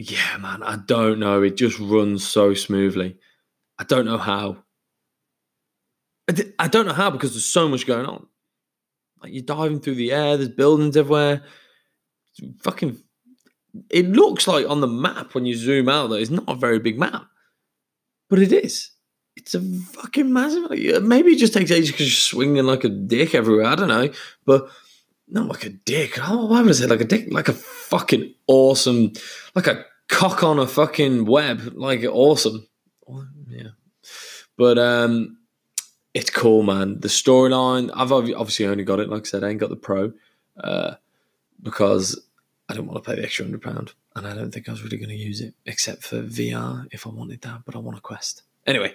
yeah, 0.00 0.36
man. 0.38 0.62
I 0.62 0.76
don't 0.76 1.18
know. 1.18 1.42
It 1.42 1.56
just 1.56 1.78
runs 1.78 2.26
so 2.26 2.54
smoothly. 2.54 3.18
I 3.78 3.84
don't 3.84 4.06
know 4.06 4.18
how. 4.18 4.64
I 6.58 6.68
don't 6.68 6.86
know 6.86 6.92
how 6.92 7.10
because 7.10 7.32
there's 7.32 7.44
so 7.44 7.68
much 7.68 7.86
going 7.86 8.06
on. 8.06 8.26
Like 9.22 9.32
you're 9.32 9.42
diving 9.42 9.80
through 9.80 9.96
the 9.96 10.12
air. 10.12 10.36
There's 10.36 10.48
buildings 10.48 10.96
everywhere. 10.96 11.42
It's 12.38 12.62
fucking 12.62 12.98
it 13.90 14.08
looks 14.08 14.48
like 14.48 14.68
on 14.68 14.80
the 14.80 14.88
map 14.88 15.34
when 15.34 15.44
you 15.44 15.54
zoom 15.54 15.88
out 15.88 16.08
that 16.08 16.20
it's 16.20 16.30
not 16.30 16.48
a 16.48 16.54
very 16.54 16.78
big 16.78 16.98
map, 16.98 17.26
but 18.28 18.38
it 18.38 18.52
is. 18.52 18.90
It's 19.36 19.54
a 19.54 19.60
fucking 19.60 20.32
massive. 20.32 20.70
Maybe 21.02 21.32
it 21.32 21.38
just 21.38 21.54
takes 21.54 21.70
ages 21.70 21.90
because 21.90 22.06
you're 22.06 22.10
swinging 22.10 22.64
like 22.64 22.84
a 22.84 22.88
dick 22.88 23.34
everywhere. 23.34 23.66
I 23.66 23.74
don't 23.74 23.88
know, 23.88 24.10
but 24.44 24.70
not 25.30 25.48
like 25.48 25.64
a 25.64 25.70
dick. 25.70 26.18
Oh, 26.20 26.46
why 26.46 26.60
would 26.60 26.70
I 26.70 26.72
say 26.72 26.86
like 26.86 27.00
a 27.00 27.04
dick? 27.04 27.28
Like 27.30 27.48
a 27.48 27.52
fucking 27.52 28.34
awesome, 28.46 29.12
like 29.54 29.66
a 29.66 29.84
cock 30.08 30.42
on 30.42 30.58
a 30.58 30.66
fucking 30.66 31.24
web. 31.24 31.72
Like 31.74 32.04
awesome. 32.04 32.66
Yeah, 33.48 33.68
but 34.56 34.78
um, 34.78 35.38
it's 36.14 36.30
cool, 36.30 36.62
man. 36.62 37.00
The 37.00 37.08
storyline. 37.08 37.90
I've 37.94 38.12
obviously 38.12 38.66
only 38.66 38.84
got 38.84 39.00
it. 39.00 39.08
Like 39.08 39.22
I 39.22 39.24
said, 39.24 39.44
I 39.44 39.48
ain't 39.48 39.60
got 39.60 39.70
the 39.70 39.76
pro, 39.76 40.12
uh, 40.58 40.94
because 41.62 42.20
I 42.68 42.74
don't 42.74 42.86
want 42.86 43.02
to 43.02 43.08
pay 43.08 43.16
the 43.16 43.24
extra 43.24 43.44
hundred 43.44 43.62
pound, 43.62 43.92
and 44.16 44.26
I 44.26 44.34
don't 44.34 44.52
think 44.52 44.68
I 44.68 44.72
was 44.72 44.82
really 44.82 44.98
going 44.98 45.10
to 45.10 45.16
use 45.16 45.40
it 45.40 45.54
except 45.66 46.02
for 46.04 46.22
VR 46.22 46.86
if 46.92 47.06
I 47.06 47.10
wanted 47.10 47.42
that. 47.42 47.62
But 47.64 47.74
I 47.74 47.78
want 47.78 47.98
a 47.98 48.00
Quest 48.00 48.42
anyway. 48.66 48.94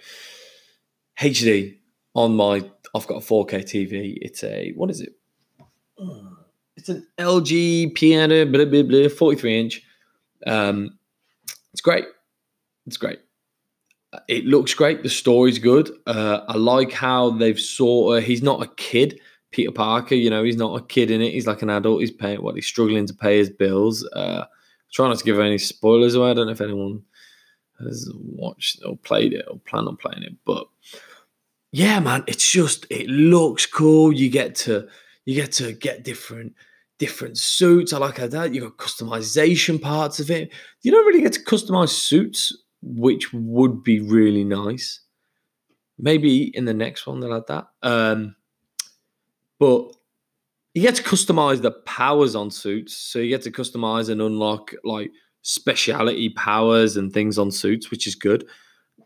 HD 1.20 1.78
on 2.14 2.36
my. 2.36 2.70
I've 2.94 3.08
got 3.08 3.18
a 3.18 3.26
4K 3.26 3.64
TV. 3.64 4.18
It's 4.22 4.44
a 4.44 4.72
what 4.76 4.90
is 4.90 5.02
it? 5.02 5.16
It's 6.76 6.90
an 6.90 7.08
LG 7.18 7.96
piano, 7.96 8.46
blah, 8.46 8.66
blah, 8.66 8.84
blah, 8.84 9.10
43 9.10 9.60
inch. 9.60 9.82
Um, 10.46 10.98
it's 11.72 11.82
great. 11.82 12.06
It's 12.86 12.98
great. 12.98 13.20
It 14.28 14.46
looks 14.46 14.74
great. 14.74 15.04
The 15.04 15.10
story's 15.10 15.60
good. 15.60 15.90
Uh, 16.06 16.42
I 16.48 16.58
like 16.58 16.92
how 16.92 17.32
they've 17.32 17.60
sort 17.60 18.18
of. 18.18 18.24
He's 18.24 18.44
not 18.44 18.64
a 18.64 18.68
kid 18.76 19.20
Peter 19.56 19.72
Parker, 19.72 20.16
you 20.16 20.30
know, 20.30 20.44
he's 20.44 20.58
not 20.58 20.78
a 20.78 20.86
kid 20.86 21.10
in 21.10 21.22
it. 21.22 21.32
He's 21.32 21.48
like 21.48 21.62
an 21.62 21.70
adult. 21.70 22.02
He's 22.02 22.12
paying 22.12 22.44
what 22.44 22.56
he's 22.56 22.66
struggling 22.68 23.08
to 23.08 23.14
pay 23.14 23.38
his 23.38 23.50
bills. 23.50 24.06
Uh, 24.12 24.44
trying 24.92 25.10
not 25.10 25.20
to 25.20 25.24
give 25.24 25.40
any 25.40 25.58
spoilers 25.58 26.14
away. 26.14 26.32
I 26.32 26.34
don't 26.34 26.48
know 26.48 26.52
if 26.52 26.60
anyone 26.60 27.04
has 27.80 28.12
watched 28.14 28.82
or 28.86 28.98
played 28.98 29.32
it 29.32 29.46
or 29.50 29.58
plan 29.60 29.88
on 29.88 29.96
playing 29.96 30.24
it, 30.24 30.34
but 30.46 30.68
yeah, 31.72 32.02
man, 32.02 32.26
it's 32.28 32.52
just 32.52 32.86
it 32.90 33.08
looks 33.08 33.66
cool. 33.66 34.12
You 34.12 34.30
get 34.30 34.56
to 34.56 34.90
you 35.26 35.36
get 35.36 35.52
to 35.54 35.74
get 35.74 36.04
different 36.04 36.54
different 36.98 37.38
suits. 37.38 37.92
I 37.92 37.98
like 37.98 38.18
how 38.18 38.28
that 38.28 38.54
you 38.54 38.62
got 38.62 38.78
customization 38.78 39.82
parts 39.82 40.20
of 40.20 40.32
it. 40.32 40.54
You 40.82 40.92
don't 40.92 41.06
really 41.06 41.22
get 41.22 41.34
to 41.34 41.44
customize 41.44 41.90
suits, 41.90 42.56
which 42.82 43.34
would 43.34 43.84
be 43.84 44.00
really 44.00 44.44
nice. 44.44 45.02
Maybe 45.98 46.56
in 46.56 46.66
the 46.66 46.74
next 46.74 47.06
one 47.06 47.20
they'll 47.20 47.36
add 47.36 47.48
that. 47.48 47.66
Um, 47.84 48.36
but 49.60 49.92
you 50.74 50.82
get 50.82 50.96
to 50.96 51.04
customize 51.04 51.62
the 51.62 51.72
powers 51.72 52.36
on 52.36 52.52
suits. 52.52 52.96
So 52.96 53.20
you 53.20 53.30
get 53.30 53.42
to 53.44 53.52
customize 53.52 54.10
and 54.10 54.22
unlock 54.22 54.74
like 54.84 55.12
speciality 55.42 56.30
powers 56.30 56.98
and 56.98 57.14
things 57.14 57.38
on 57.38 57.52
suits, 57.52 57.92
which 57.92 58.08
is 58.08 58.16
good. 58.16 58.46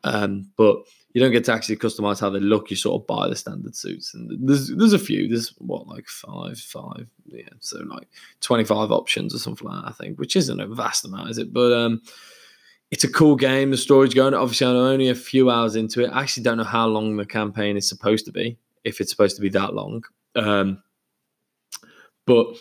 Um, 0.03 0.49
but 0.57 0.77
you 1.13 1.21
don't 1.21 1.31
get 1.31 1.43
to 1.45 1.53
actually 1.53 1.77
customize 1.77 2.19
how 2.19 2.29
they 2.29 2.39
look. 2.39 2.69
You 2.69 2.75
sort 2.75 3.01
of 3.01 3.07
buy 3.07 3.27
the 3.27 3.35
standard 3.35 3.75
suits, 3.75 4.13
and 4.13 4.29
there's 4.47 4.69
there's 4.69 4.93
a 4.93 4.99
few. 4.99 5.27
There's 5.27 5.49
what 5.57 5.87
like 5.87 6.07
five, 6.07 6.59
five, 6.59 7.07
yeah, 7.25 7.49
so 7.59 7.79
like 7.79 8.07
twenty 8.41 8.63
five 8.63 8.91
options 8.91 9.33
or 9.33 9.39
something 9.39 9.67
like 9.67 9.83
that. 9.83 9.89
I 9.89 9.91
think, 9.91 10.19
which 10.19 10.35
isn't 10.35 10.59
a 10.59 10.67
vast 10.67 11.05
amount, 11.05 11.31
is 11.31 11.39
it? 11.39 11.51
But 11.51 11.73
um, 11.73 12.01
it's 12.91 13.03
a 13.03 13.11
cool 13.11 13.35
game. 13.35 13.71
The 13.71 13.77
story's 13.77 14.13
going. 14.13 14.33
Obviously, 14.33 14.67
I'm 14.67 14.75
only 14.75 15.09
a 15.09 15.15
few 15.15 15.49
hours 15.49 15.75
into 15.75 16.03
it. 16.03 16.09
I 16.09 16.21
actually 16.21 16.43
don't 16.43 16.57
know 16.57 16.63
how 16.63 16.87
long 16.87 17.17
the 17.17 17.25
campaign 17.25 17.75
is 17.75 17.89
supposed 17.89 18.25
to 18.25 18.31
be. 18.31 18.57
If 18.83 19.01
it's 19.01 19.11
supposed 19.11 19.35
to 19.35 19.41
be 19.41 19.49
that 19.49 19.73
long, 19.73 20.03
um, 20.35 20.81
but 22.25 22.55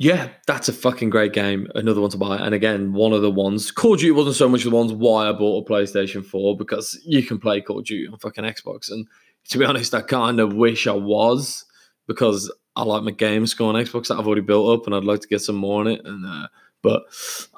yeah, 0.00 0.30
that's 0.46 0.66
a 0.66 0.72
fucking 0.72 1.10
great 1.10 1.34
game. 1.34 1.68
Another 1.74 2.00
one 2.00 2.08
to 2.08 2.16
buy. 2.16 2.38
And 2.38 2.54
again, 2.54 2.94
one 2.94 3.12
of 3.12 3.20
the 3.20 3.30
ones. 3.30 3.70
Call 3.70 3.96
Duty 3.96 4.12
wasn't 4.12 4.36
so 4.36 4.48
much 4.48 4.64
the 4.64 4.70
ones 4.70 4.94
why 4.94 5.28
I 5.28 5.32
bought 5.32 5.68
a 5.68 5.70
PlayStation 5.70 6.24
4 6.24 6.56
because 6.56 6.98
you 7.04 7.22
can 7.22 7.38
play 7.38 7.60
Call 7.60 7.82
Duty 7.82 8.08
on 8.10 8.18
fucking 8.18 8.44
Xbox. 8.44 8.90
And 8.90 9.06
to 9.50 9.58
be 9.58 9.66
honest, 9.66 9.92
I 9.92 10.00
kind 10.00 10.40
of 10.40 10.54
wish 10.54 10.86
I 10.86 10.94
was 10.94 11.66
because 12.06 12.50
I 12.76 12.82
like 12.82 13.02
my 13.02 13.10
games 13.10 13.50
score 13.50 13.68
on 13.68 13.74
Xbox 13.74 14.06
that 14.08 14.18
I've 14.18 14.26
already 14.26 14.40
built 14.40 14.80
up 14.80 14.86
and 14.86 14.96
I'd 14.96 15.04
like 15.04 15.20
to 15.20 15.28
get 15.28 15.42
some 15.42 15.56
more 15.56 15.80
on 15.80 15.86
it. 15.86 16.00
And 16.02 16.24
uh, 16.24 16.48
but 16.80 17.02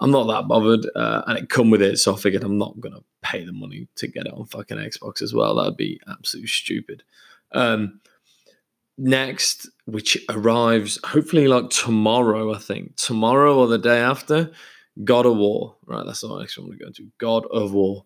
I'm 0.01 0.11
not 0.11 0.25
that 0.25 0.49
bothered. 0.49 0.85
Uh, 0.97 1.23
and 1.29 1.39
it 1.39 1.49
come 1.49 1.71
with 1.71 1.81
it, 1.81 1.99
so 1.99 2.13
I 2.13 2.19
figured 2.19 2.43
I'm 2.43 2.59
not 2.59 2.81
gonna 2.81 3.05
pay 3.23 3.45
the 3.45 3.53
money 3.53 3.87
to 3.95 4.09
get 4.09 4.27
it 4.27 4.33
on 4.33 4.47
fucking 4.47 4.79
Xbox 4.79 5.23
as 5.23 5.33
well. 5.33 5.55
That'd 5.55 5.77
be 5.77 6.01
absolutely 6.09 6.49
stupid. 6.49 7.05
Um, 7.53 8.01
next, 8.99 9.69
which 9.87 10.19
arrives 10.29 10.99
hopefully 11.05 11.49
like 11.49 11.71
tomorrow, 11.71 12.55
I 12.55 12.59
think. 12.59 12.97
Tomorrow 12.97 13.59
or 13.59 13.67
the 13.67 13.79
day 13.79 13.99
after, 13.99 14.51
God 15.05 15.27
of 15.27 15.37
War. 15.37 15.77
Right, 15.87 16.05
that's 16.05 16.21
the 16.21 16.39
next 16.39 16.59
one 16.59 16.69
we're 16.69 16.77
going 16.77 16.95
to. 16.95 17.09
God 17.19 17.47
of 17.47 17.73
War. 17.73 18.05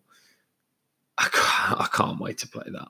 I 1.17 1.27
can't, 1.31 1.81
I 1.81 1.87
can't 1.91 2.19
wait 2.19 2.37
to 2.39 2.47
play 2.47 2.65
that. 2.67 2.87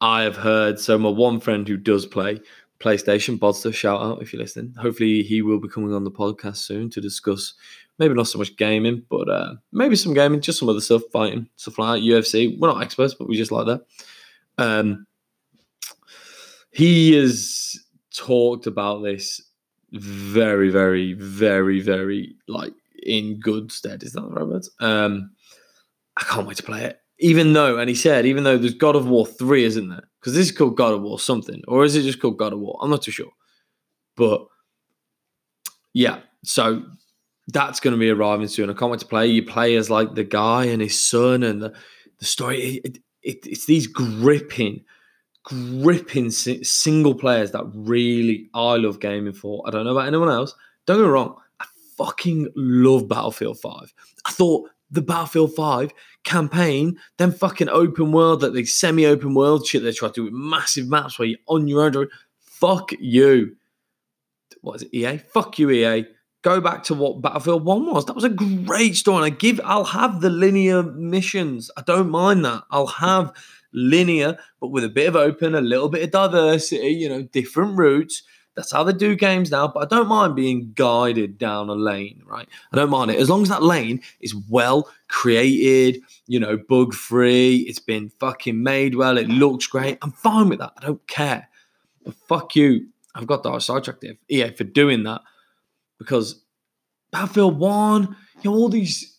I 0.00 0.22
have 0.22 0.36
heard, 0.36 0.78
so 0.80 0.98
my 0.98 1.08
one 1.08 1.40
friend 1.40 1.66
who 1.66 1.76
does 1.76 2.06
play 2.06 2.40
PlayStation, 2.82 3.38
Bodster, 3.38 3.72
shout 3.72 4.02
out 4.02 4.20
if 4.20 4.32
you're 4.32 4.42
listening. 4.42 4.74
Hopefully 4.76 5.22
he 5.22 5.40
will 5.40 5.60
be 5.60 5.68
coming 5.68 5.94
on 5.94 6.02
the 6.02 6.10
podcast 6.10 6.56
soon 6.56 6.90
to 6.90 7.00
discuss 7.00 7.54
maybe 7.98 8.14
not 8.14 8.26
so 8.26 8.38
much 8.38 8.56
gaming, 8.56 9.04
but 9.08 9.28
uh, 9.28 9.54
maybe 9.70 9.94
some 9.94 10.14
gaming, 10.14 10.40
just 10.40 10.58
some 10.58 10.68
other 10.68 10.80
stuff, 10.80 11.02
fighting, 11.12 11.48
stuff 11.54 11.78
like 11.78 12.00
that, 12.00 12.06
UFC. 12.06 12.58
We're 12.58 12.68
not 12.68 12.82
experts, 12.82 13.14
but 13.14 13.28
we 13.28 13.36
just 13.36 13.52
like 13.52 13.66
that. 13.66 13.82
Um, 14.58 15.06
he 16.72 17.14
has 17.14 17.78
talked 18.14 18.66
about 18.66 19.02
this 19.02 19.40
very, 19.92 20.70
very, 20.70 21.12
very, 21.12 21.80
very 21.80 22.34
like 22.48 22.72
in 23.02 23.38
good 23.40 23.70
stead. 23.70 24.02
Is 24.02 24.12
that 24.12 24.22
the 24.22 24.28
right 24.28 24.46
word? 24.46 24.64
Um, 24.80 25.30
I 26.16 26.24
can't 26.24 26.46
wait 26.46 26.56
to 26.56 26.62
play 26.62 26.84
it. 26.84 26.98
Even 27.18 27.52
though, 27.52 27.78
and 27.78 27.88
he 27.88 27.94
said, 27.94 28.26
even 28.26 28.42
though 28.42 28.58
there's 28.58 28.74
God 28.74 28.96
of 28.96 29.06
War 29.06 29.26
3, 29.26 29.64
isn't 29.64 29.88
there? 29.90 30.08
Because 30.18 30.34
this 30.34 30.50
is 30.50 30.56
called 30.56 30.76
God 30.76 30.94
of 30.94 31.02
War 31.02 31.18
something, 31.18 31.62
or 31.68 31.84
is 31.84 31.94
it 31.94 32.02
just 32.02 32.20
called 32.20 32.38
God 32.38 32.52
of 32.52 32.58
War? 32.58 32.78
I'm 32.82 32.90
not 32.90 33.02
too 33.02 33.12
sure. 33.12 33.30
But 34.16 34.46
yeah, 35.92 36.20
so 36.42 36.82
that's 37.48 37.80
going 37.80 37.92
to 37.92 38.00
be 38.00 38.10
arriving 38.10 38.48
soon. 38.48 38.70
I 38.70 38.72
can't 38.72 38.90
wait 38.90 39.00
to 39.00 39.06
play. 39.06 39.26
You 39.26 39.44
play 39.44 39.76
as 39.76 39.90
like 39.90 40.14
the 40.14 40.24
guy 40.24 40.64
and 40.64 40.82
his 40.82 40.98
son, 40.98 41.42
and 41.42 41.62
the, 41.62 41.74
the 42.18 42.24
story. 42.24 42.80
It, 42.84 42.98
it, 43.22 43.46
it's 43.46 43.66
these 43.66 43.86
gripping 43.86 44.84
gripping 45.44 46.30
single 46.30 47.14
players 47.14 47.50
that 47.50 47.64
really 47.74 48.48
I 48.54 48.76
love 48.76 49.00
gaming 49.00 49.32
for. 49.32 49.62
I 49.66 49.70
don't 49.70 49.84
know 49.84 49.92
about 49.92 50.06
anyone 50.06 50.30
else. 50.30 50.54
Don't 50.86 50.98
get 50.98 51.04
me 51.04 51.08
wrong. 51.08 51.36
I 51.60 51.66
fucking 51.96 52.48
love 52.54 53.08
Battlefield 53.08 53.58
5. 53.60 53.94
I 54.24 54.30
thought 54.30 54.70
the 54.90 55.02
Battlefield 55.02 55.54
5 55.54 55.92
campaign, 56.24 56.98
then 57.16 57.32
fucking 57.32 57.68
open 57.68 58.12
world, 58.12 58.40
that 58.40 58.54
the 58.54 58.64
semi 58.64 59.06
open 59.06 59.34
world 59.34 59.66
shit 59.66 59.82
they 59.82 59.92
try 59.92 60.08
to 60.08 60.14
do 60.14 60.24
with 60.24 60.32
massive 60.32 60.88
maps 60.88 61.18
where 61.18 61.28
you're 61.28 61.38
on 61.46 61.66
your 61.66 61.82
own. 61.82 62.08
Fuck 62.40 62.92
you. 63.00 63.56
What 64.60 64.76
is 64.76 64.82
it, 64.82 64.94
EA? 64.94 65.18
Fuck 65.18 65.58
you, 65.58 65.70
EA. 65.70 66.04
Go 66.42 66.60
back 66.60 66.82
to 66.84 66.94
what 66.94 67.22
Battlefield 67.22 67.64
1 67.64 67.86
was. 67.86 68.04
That 68.06 68.16
was 68.16 68.24
a 68.24 68.28
great 68.28 68.96
story. 68.96 69.16
And 69.16 69.24
I 69.26 69.30
give 69.30 69.60
I'll 69.64 69.84
have 69.84 70.20
the 70.20 70.30
linear 70.30 70.82
missions. 70.82 71.70
I 71.76 71.82
don't 71.82 72.10
mind 72.10 72.44
that. 72.44 72.64
I'll 72.70 72.86
have 72.88 73.32
linear, 73.72 74.36
but 74.60 74.68
with 74.68 74.84
a 74.84 74.88
bit 74.88 75.08
of 75.08 75.16
open, 75.16 75.54
a 75.54 75.60
little 75.60 75.88
bit 75.88 76.02
of 76.02 76.10
diversity, 76.10 76.88
you 76.88 77.08
know, 77.08 77.22
different 77.22 77.78
routes. 77.78 78.22
That's 78.54 78.72
how 78.72 78.84
they 78.84 78.92
do 78.92 79.16
games 79.16 79.50
now, 79.50 79.68
but 79.68 79.84
I 79.84 79.96
don't 79.96 80.08
mind 80.08 80.36
being 80.36 80.72
guided 80.74 81.38
down 81.38 81.70
a 81.70 81.74
lane, 81.74 82.22
right? 82.26 82.46
I 82.70 82.76
don't 82.76 82.90
mind 82.90 83.10
it. 83.10 83.18
As 83.18 83.30
long 83.30 83.42
as 83.42 83.48
that 83.48 83.62
lane 83.62 84.02
is 84.20 84.34
well 84.50 84.90
created, 85.08 86.02
you 86.26 86.38
know, 86.38 86.58
bug 86.58 86.92
free, 86.92 87.64
it's 87.68 87.78
been 87.78 88.10
fucking 88.20 88.62
made 88.62 88.94
well, 88.94 89.16
it 89.16 89.28
looks 89.28 89.66
great. 89.66 89.96
I'm 90.02 90.12
fine 90.12 90.50
with 90.50 90.58
that. 90.58 90.72
I 90.76 90.84
don't 90.84 91.06
care. 91.06 91.48
But 92.04 92.14
fuck 92.28 92.54
you. 92.54 92.88
I've 93.14 93.26
got 93.26 93.42
the 93.42 93.58
sidetracked 93.58 94.04
EA 94.28 94.50
for 94.50 94.64
doing 94.64 95.04
that 95.04 95.22
because 96.02 96.44
Battlefield 97.10 97.58
1, 97.58 98.16
you 98.42 98.50
know, 98.50 98.56
all 98.56 98.68
these 98.68 99.12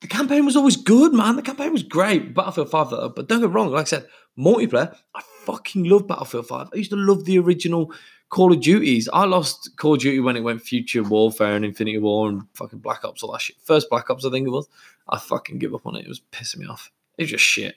the 0.00 0.06
campaign 0.06 0.44
was 0.44 0.56
always 0.56 0.76
good, 0.76 1.12
man. 1.12 1.36
The 1.36 1.42
campaign 1.42 1.72
was 1.72 1.82
great. 1.82 2.34
Battlefield 2.34 2.70
5, 2.70 2.90
though. 2.90 3.08
But 3.08 3.28
don't 3.28 3.40
get 3.40 3.50
wrong, 3.50 3.70
like 3.70 3.82
I 3.82 3.84
said, 3.84 4.06
multiplayer, 4.38 4.94
I 5.14 5.22
fucking 5.44 5.84
love 5.84 6.06
Battlefield 6.06 6.46
5. 6.46 6.68
I 6.72 6.76
used 6.76 6.90
to 6.90 6.96
love 6.96 7.24
the 7.24 7.38
original 7.38 7.92
Call 8.30 8.52
of 8.52 8.60
Duties. 8.60 9.08
I 9.12 9.24
lost 9.24 9.76
Call 9.76 9.94
of 9.94 10.00
Duty 10.00 10.20
when 10.20 10.36
it 10.36 10.44
went 10.44 10.62
Future 10.62 11.02
Warfare 11.02 11.56
and 11.56 11.64
Infinity 11.64 11.98
War 11.98 12.28
and 12.28 12.42
fucking 12.54 12.78
Black 12.78 13.04
Ops, 13.04 13.22
all 13.22 13.32
that 13.32 13.40
shit. 13.40 13.56
First 13.64 13.90
Black 13.90 14.08
Ops, 14.08 14.24
I 14.24 14.30
think 14.30 14.46
it 14.46 14.50
was. 14.50 14.68
I 15.08 15.18
fucking 15.18 15.58
give 15.58 15.74
up 15.74 15.86
on 15.86 15.96
it. 15.96 16.04
It 16.04 16.08
was 16.08 16.20
pissing 16.32 16.58
me 16.58 16.66
off. 16.66 16.92
It 17.16 17.24
was 17.24 17.30
just 17.30 17.44
shit. 17.44 17.74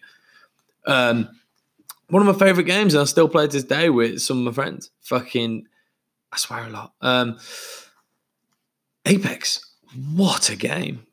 Um, 0.86 1.30
one 2.10 2.28
of 2.28 2.40
my 2.40 2.46
favorite 2.46 2.66
games, 2.66 2.94
and 2.94 3.02
I 3.02 3.06
still 3.06 3.30
play 3.30 3.48
to 3.48 3.52
this 3.52 3.64
day 3.64 3.90
with 3.90 4.22
some 4.22 4.40
of 4.40 4.44
my 4.44 4.52
friends. 4.52 4.92
Fucking, 5.02 5.66
I 6.32 6.38
swear 6.38 6.68
a 6.68 6.70
lot. 6.70 6.94
Um, 7.02 7.40
Apex. 9.06 9.66
What 10.14 10.50
a 10.50 10.56
game 10.56 11.06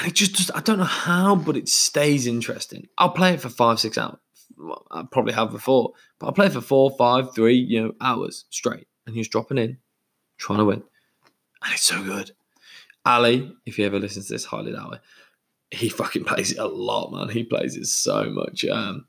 and 0.00 0.08
it 0.08 0.14
just, 0.14 0.34
just 0.34 0.50
I 0.54 0.60
don't 0.60 0.78
know 0.78 0.84
how, 0.84 1.36
but 1.36 1.56
it 1.56 1.68
stays 1.68 2.26
interesting. 2.26 2.88
I'll 2.96 3.10
play 3.10 3.34
it 3.34 3.40
for 3.40 3.50
five, 3.50 3.80
six 3.80 3.98
hours. 3.98 4.16
I 4.90 5.04
probably 5.10 5.32
have 5.34 5.50
before, 5.50 5.92
but 6.18 6.26
I'll 6.26 6.32
play 6.32 6.46
it 6.46 6.52
for 6.52 6.60
four, 6.62 6.90
five, 6.96 7.34
three, 7.34 7.56
you 7.56 7.82
know, 7.82 7.92
hours 8.00 8.44
straight, 8.50 8.86
and 9.06 9.14
he's 9.14 9.28
dropping 9.28 9.58
in, 9.58 9.78
trying 10.38 10.58
to 10.58 10.64
win, 10.64 10.82
and 11.62 11.72
it's 11.72 11.82
so 11.82 12.02
good. 12.02 12.32
Ali, 13.04 13.54
if 13.66 13.78
you 13.78 13.86
ever 13.86 13.98
listen 13.98 14.22
to 14.22 14.28
this, 14.32 14.44
highly 14.44 14.72
doubt 14.72 14.94
it. 14.94 15.00
He 15.76 15.88
fucking 15.90 16.24
plays 16.26 16.52
it 16.52 16.58
a 16.58 16.66
lot, 16.66 17.12
man. 17.12 17.28
He 17.28 17.44
plays 17.44 17.76
it 17.76 17.86
so 17.86 18.30
much. 18.30 18.64
Um, 18.64 19.06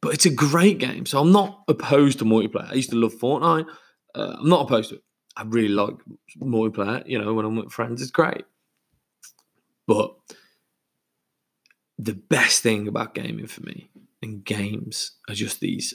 but 0.00 0.14
it's 0.14 0.26
a 0.26 0.30
great 0.30 0.78
game, 0.78 1.06
so 1.06 1.20
I'm 1.20 1.32
not 1.32 1.62
opposed 1.68 2.18
to 2.20 2.24
multiplayer. 2.24 2.70
I 2.70 2.74
used 2.74 2.90
to 2.90 2.96
love 2.96 3.14
Fortnite. 3.14 3.66
Uh, 4.14 4.36
I'm 4.38 4.48
not 4.48 4.62
opposed 4.62 4.90
to 4.90 4.96
it. 4.96 5.02
I 5.38 5.44
really 5.44 5.68
like 5.68 5.94
multiplayer. 6.40 7.06
You 7.06 7.18
know, 7.20 7.32
when 7.32 7.46
I'm 7.46 7.54
with 7.54 7.70
friends, 7.70 8.02
it's 8.02 8.10
great. 8.10 8.44
But 9.86 10.14
the 11.96 12.14
best 12.14 12.60
thing 12.62 12.88
about 12.88 13.14
gaming 13.14 13.46
for 13.46 13.62
me 13.62 13.88
and 14.20 14.44
games 14.44 15.12
are 15.28 15.34
just 15.34 15.60
these 15.60 15.94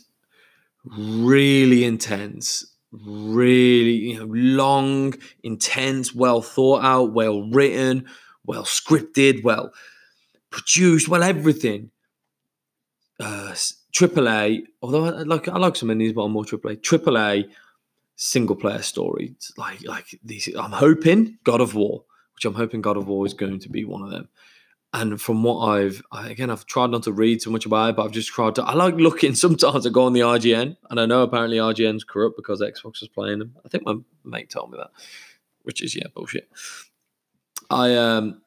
really 0.86 1.84
intense, 1.84 2.66
really 2.92 3.92
you 3.92 4.20
know 4.20 4.26
long, 4.30 5.14
intense, 5.44 6.16
well 6.16 6.42
thought 6.42 6.84
out, 6.84 7.12
well 7.12 7.50
written, 7.50 8.08
well 8.46 8.64
scripted, 8.64 9.44
well 9.44 9.74
produced, 10.52 11.10
well 11.10 11.22
everything. 11.22 11.92
Uh, 13.20 13.54
AAA, 13.94 14.64
although 14.82 15.06
I 15.06 15.10
like 15.24 15.50
I 15.50 15.58
like 15.58 15.76
some 15.76 15.90
of 15.90 16.00
these, 16.00 16.14
but 16.14 16.24
I'm 16.24 16.32
more 16.32 16.46
AAA. 16.46 16.82
AAA 16.82 17.50
single 18.16 18.56
player 18.56 18.82
stories 18.82 19.52
like 19.58 19.84
like 19.86 20.20
these. 20.24 20.48
I'm 20.56 20.72
hoping 20.72 21.38
God 21.44 21.62
of 21.62 21.76
War 21.76 22.04
which 22.36 22.46
I'm 22.46 22.56
hoping 22.56 22.82
God 22.82 22.98
of 22.98 23.08
War 23.08 23.26
is 23.26 23.34
going 23.34 23.60
to 23.60 23.70
be 23.70 23.86
one 23.86 24.02
of 24.02 24.12
them. 24.12 24.28
And 24.92 25.20
from 25.20 25.44
what 25.44 25.70
I've 25.70 26.04
I, 26.12 26.30
again, 26.30 26.50
I've 26.50 26.66
tried 26.66 26.92
not 26.92 27.04
to 27.04 27.12
read 27.12 27.42
too 27.42 27.50
much 27.50 27.66
about 27.66 27.92
it, 27.92 27.96
but 27.96 28.04
I've 28.04 28.12
just 28.12 28.30
tried 28.30 28.56
to. 28.56 28.64
I 28.64 28.74
like 28.74 28.96
looking 28.96 29.34
sometimes. 29.36 29.88
I 29.88 29.90
go 29.90 30.06
on 30.06 30.14
the 30.14 30.22
IGN 30.22 30.78
and 30.90 31.00
I 31.00 31.06
know 31.06 31.24
apparently 31.24 31.58
IGN's 31.58 32.04
corrupt 32.04 32.36
because 32.36 32.62
Xbox 32.62 33.02
was 33.02 33.10
playing 33.14 33.40
them. 33.40 33.56
I 33.66 33.70
think 33.70 33.86
my 33.86 33.96
mate 34.24 34.50
told 34.50 34.72
me 34.72 34.78
that, 34.78 34.92
which 35.64 35.82
is 35.82 35.96
yeah 35.96 36.08
bullshit. 36.14 36.48
I 37.70 37.96
um 37.96 38.42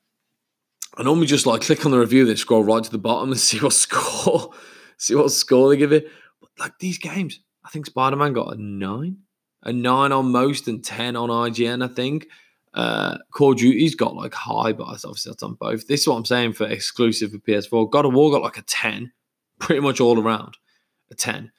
I 0.97 1.03
normally 1.03 1.27
just 1.27 1.47
like 1.47 1.63
click 1.63 1.85
on 1.85 1.91
the 1.91 1.99
review, 1.99 2.27
then 2.27 2.37
scroll 2.37 2.63
right 2.63 2.83
to 2.83 2.91
the 2.91 2.99
bottom 2.99 3.33
and 3.33 3.41
see 3.49 3.59
what 3.59 3.73
score, 3.73 4.53
see 4.99 5.17
what 5.17 5.33
score 5.33 5.71
they 5.71 5.77
give 5.77 5.93
it. 5.93 6.09
But 6.41 6.51
like 6.59 6.79
these 6.79 6.99
games, 6.99 7.41
I 7.65 7.71
think 7.71 7.87
Spider 7.87 8.17
Man 8.17 8.35
got 8.35 8.55
a 8.55 8.63
nine, 8.63 9.19
a 9.67 9.73
nine 9.73 10.13
on 10.13 10.33
most, 10.33 10.69
and 10.69 10.83
ten 10.83 11.17
on 11.17 11.29
IGN. 11.29 11.85
I 11.85 11.89
think. 11.93 12.29
Uh, 12.73 13.17
Duty's 13.35 13.95
got 13.95 14.15
like 14.15 14.35
high, 14.35 14.73
but 14.73 14.85
obviously 14.85 15.31
that's 15.31 15.43
on 15.43 15.55
both. 15.55 15.89
This 15.89 16.03
is 16.03 16.09
what 16.09 16.17
I'm 16.17 16.27
saying 16.27 16.53
for 16.53 16.67
exclusive 16.67 17.33
for 17.33 17.39
PS4. 17.39 17.91
God 17.91 18.05
of 18.05 18.13
War 18.13 18.31
got 18.31 18.43
like 18.43 18.59
a 18.59 18.63
10, 18.63 19.11
pretty 19.59 19.81
much 19.81 19.99
all 19.99 20.21
around, 20.21 20.59
a 21.11 21.15
10. 21.15 21.51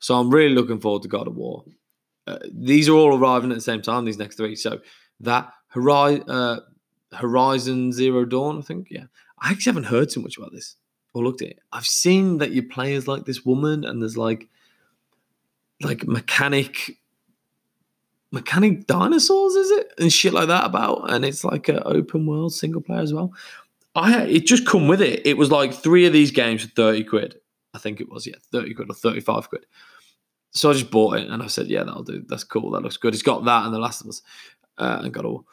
So 0.00 0.18
I'm 0.18 0.28
really 0.28 0.52
looking 0.52 0.80
forward 0.80 1.02
to 1.02 1.08
God 1.08 1.28
of 1.28 1.36
War. 1.36 1.64
Uh, 2.26 2.38
these 2.52 2.88
are 2.88 2.94
all 2.94 3.16
arriving 3.16 3.52
at 3.52 3.54
the 3.54 3.60
same 3.60 3.80
time, 3.80 4.04
these 4.04 4.18
next 4.18 4.36
three. 4.36 4.56
So 4.56 4.80
that 5.20 5.52
Horizon, 5.68 6.28
uh, 6.28 6.60
Horizon 7.12 7.92
Zero 7.92 8.24
Dawn, 8.24 8.58
I 8.58 8.62
think, 8.62 8.88
yeah. 8.90 9.04
I 9.40 9.52
actually 9.52 9.70
haven't 9.70 9.84
heard 9.84 10.10
too 10.10 10.20
much 10.20 10.36
about 10.36 10.52
this 10.52 10.74
or 11.14 11.22
looked 11.22 11.42
at 11.42 11.48
it. 11.50 11.60
I've 11.72 11.86
seen 11.86 12.38
that 12.38 12.50
you 12.50 12.64
play 12.64 12.94
as 12.94 13.06
like 13.06 13.24
this 13.24 13.44
woman 13.44 13.84
and 13.84 14.02
there's 14.02 14.16
like, 14.16 14.48
like 15.80 16.06
mechanic 16.08 16.98
mechanic 18.32 18.86
dinosaurs, 18.86 19.54
is 19.54 19.70
it? 19.70 19.92
And 19.98 20.12
shit 20.12 20.32
like 20.32 20.48
that 20.48 20.64
about. 20.64 21.12
And 21.12 21.24
it's 21.24 21.44
like 21.44 21.68
an 21.68 21.80
open 21.84 22.26
world 22.26 22.52
single 22.52 22.80
player 22.80 23.00
as 23.00 23.12
well. 23.12 23.32
I 23.94 24.22
it 24.22 24.46
just 24.46 24.66
come 24.66 24.88
with 24.88 25.00
it. 25.02 25.26
It 25.26 25.36
was 25.36 25.50
like 25.50 25.74
three 25.74 26.06
of 26.06 26.12
these 26.12 26.30
games 26.30 26.62
for 26.62 26.68
30 26.68 27.04
quid. 27.04 27.36
I 27.74 27.78
think 27.78 28.00
it 28.00 28.08
was, 28.08 28.26
yeah, 28.26 28.36
30 28.52 28.74
quid 28.74 28.90
or 28.90 28.94
35 28.94 29.48
quid. 29.48 29.66
So 30.52 30.70
I 30.70 30.72
just 30.72 30.90
bought 30.90 31.18
it 31.18 31.28
and 31.28 31.42
I 31.42 31.46
said, 31.46 31.68
yeah, 31.68 31.84
that'll 31.84 32.02
do. 32.02 32.24
That's 32.26 32.44
cool. 32.44 32.70
That 32.72 32.82
looks 32.82 32.96
good. 32.96 33.14
It's 33.14 33.22
got 33.22 33.44
that 33.44 33.64
and 33.64 33.74
The 33.74 33.78
Last 33.78 34.00
of 34.00 34.08
Us 34.08 34.22
uh, 34.78 35.00
and 35.02 35.12
got 35.12 35.24
all. 35.24 35.46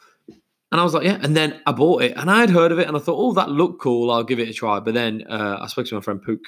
And 0.70 0.80
I 0.80 0.84
was 0.84 0.92
like, 0.92 1.04
yeah. 1.04 1.18
And 1.22 1.36
then 1.36 1.60
I 1.66 1.72
bought 1.72 2.02
it 2.02 2.16
and 2.16 2.30
I 2.30 2.40
had 2.40 2.50
heard 2.50 2.72
of 2.72 2.78
it 2.78 2.88
and 2.88 2.96
I 2.96 3.00
thought, 3.00 3.16
oh, 3.16 3.32
that 3.34 3.48
looked 3.48 3.80
cool. 3.80 4.10
I'll 4.10 4.24
give 4.24 4.40
it 4.40 4.48
a 4.48 4.52
try. 4.52 4.80
But 4.80 4.94
then 4.94 5.24
uh, 5.28 5.58
I 5.60 5.66
spoke 5.66 5.86
to 5.86 5.94
my 5.94 6.00
friend 6.00 6.22
Pook, 6.22 6.40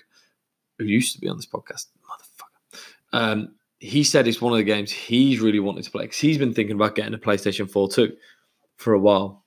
who 0.79 0.85
used 0.85 1.15
to 1.15 1.21
be 1.21 1.29
on 1.29 1.37
this 1.37 1.47
podcast. 1.47 1.87
Motherfucker. 2.09 2.81
Um, 3.13 3.55
he 3.81 4.05
said 4.05 4.29
it's 4.29 4.43
one 4.43 4.53
of 4.53 4.59
the 4.59 4.65
games 4.65 4.93
he's 4.93 5.41
really 5.41 5.59
wanted 5.59 5.85
to 5.85 5.91
play 5.91 6.05
because 6.05 6.19
he's 6.19 6.39
been 6.39 6.55
thinking 6.55 6.77
about 6.77 6.95
getting 6.95 7.15
a 7.15 7.19
PlayStation 7.19 7.69
4 7.69 7.89
too 7.89 8.15
for 8.77 8.93
a 8.93 8.99
while. 8.99 9.45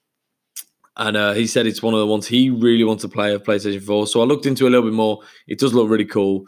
And 0.97 1.15
uh, 1.15 1.33
he 1.33 1.47
said 1.47 1.65
it's 1.65 1.81
one 1.81 1.93
of 1.93 1.99
the 1.99 2.07
ones 2.07 2.27
he 2.27 2.49
really 2.49 2.83
wants 2.83 3.01
to 3.03 3.09
play 3.09 3.33
of 3.33 3.43
PlayStation 3.43 3.83
4. 3.83 4.07
So 4.07 4.21
I 4.21 4.25
looked 4.25 4.45
into 4.45 4.67
a 4.67 4.69
little 4.69 4.85
bit 4.89 4.93
more. 4.93 5.19
It 5.47 5.59
does 5.59 5.73
look 5.73 5.89
really 5.89 6.05
cool. 6.05 6.45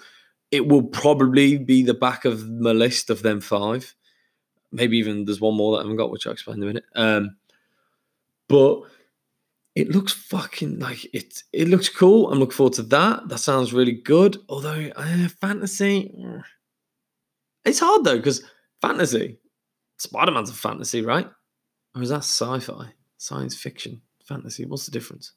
It 0.51 0.68
will 0.68 0.84
probably 0.84 1.58
be 1.58 1.84
the 1.84 1.94
back 1.94 2.25
of 2.25 2.48
my 2.50 2.72
list 2.72 3.10
of 3.10 3.22
them 3.22 3.42
five. 3.42 3.96
Maybe 4.72 4.98
even 4.98 5.25
there's 5.25 5.42
one 5.42 5.56
more 5.56 5.74
that 5.74 5.80
I 5.80 5.82
haven't 5.84 5.98
got, 5.98 6.12
which 6.12 6.27
I'll 6.27 6.34
explain 6.34 6.58
in 6.58 6.63
a 6.63 6.68
minute. 6.68 6.86
Um, 6.96 7.38
but 8.48 8.82
it 9.75 9.89
looks 9.89 10.13
fucking 10.13 10.80
like 10.80 11.06
it. 11.13 11.44
It 11.51 11.68
looks 11.68 11.89
cool. 11.89 12.32
I'm 12.32 12.39
looking 12.39 12.56
forward 12.56 12.74
to 12.74 12.84
that. 12.84 13.27
That 13.27 13.39
sounds 13.39 13.74
really 13.74 13.94
good. 13.94 14.38
Although 14.48 14.92
uh, 14.96 15.27
fantasy, 15.42 16.13
mm, 16.18 16.44
it's 17.65 17.79
hard 17.79 18.03
though 18.03 18.17
because 18.17 18.43
fantasy, 18.81 19.39
Spider 19.98 20.31
Man's 20.31 20.50
a 20.50 20.53
fantasy, 20.53 21.01
right? 21.01 21.29
Or 21.95 22.01
is 22.01 22.10
that 22.10 22.17
sci 22.17 22.60
fi, 22.60 22.93
science 23.17 23.55
fiction, 23.55 24.01
fantasy? 24.24 24.65
What's 24.65 24.86
the 24.86 24.91
difference? 24.91 25.34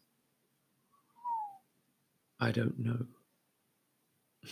I 2.41 2.51
don't 2.51 2.79
know. 2.79 3.07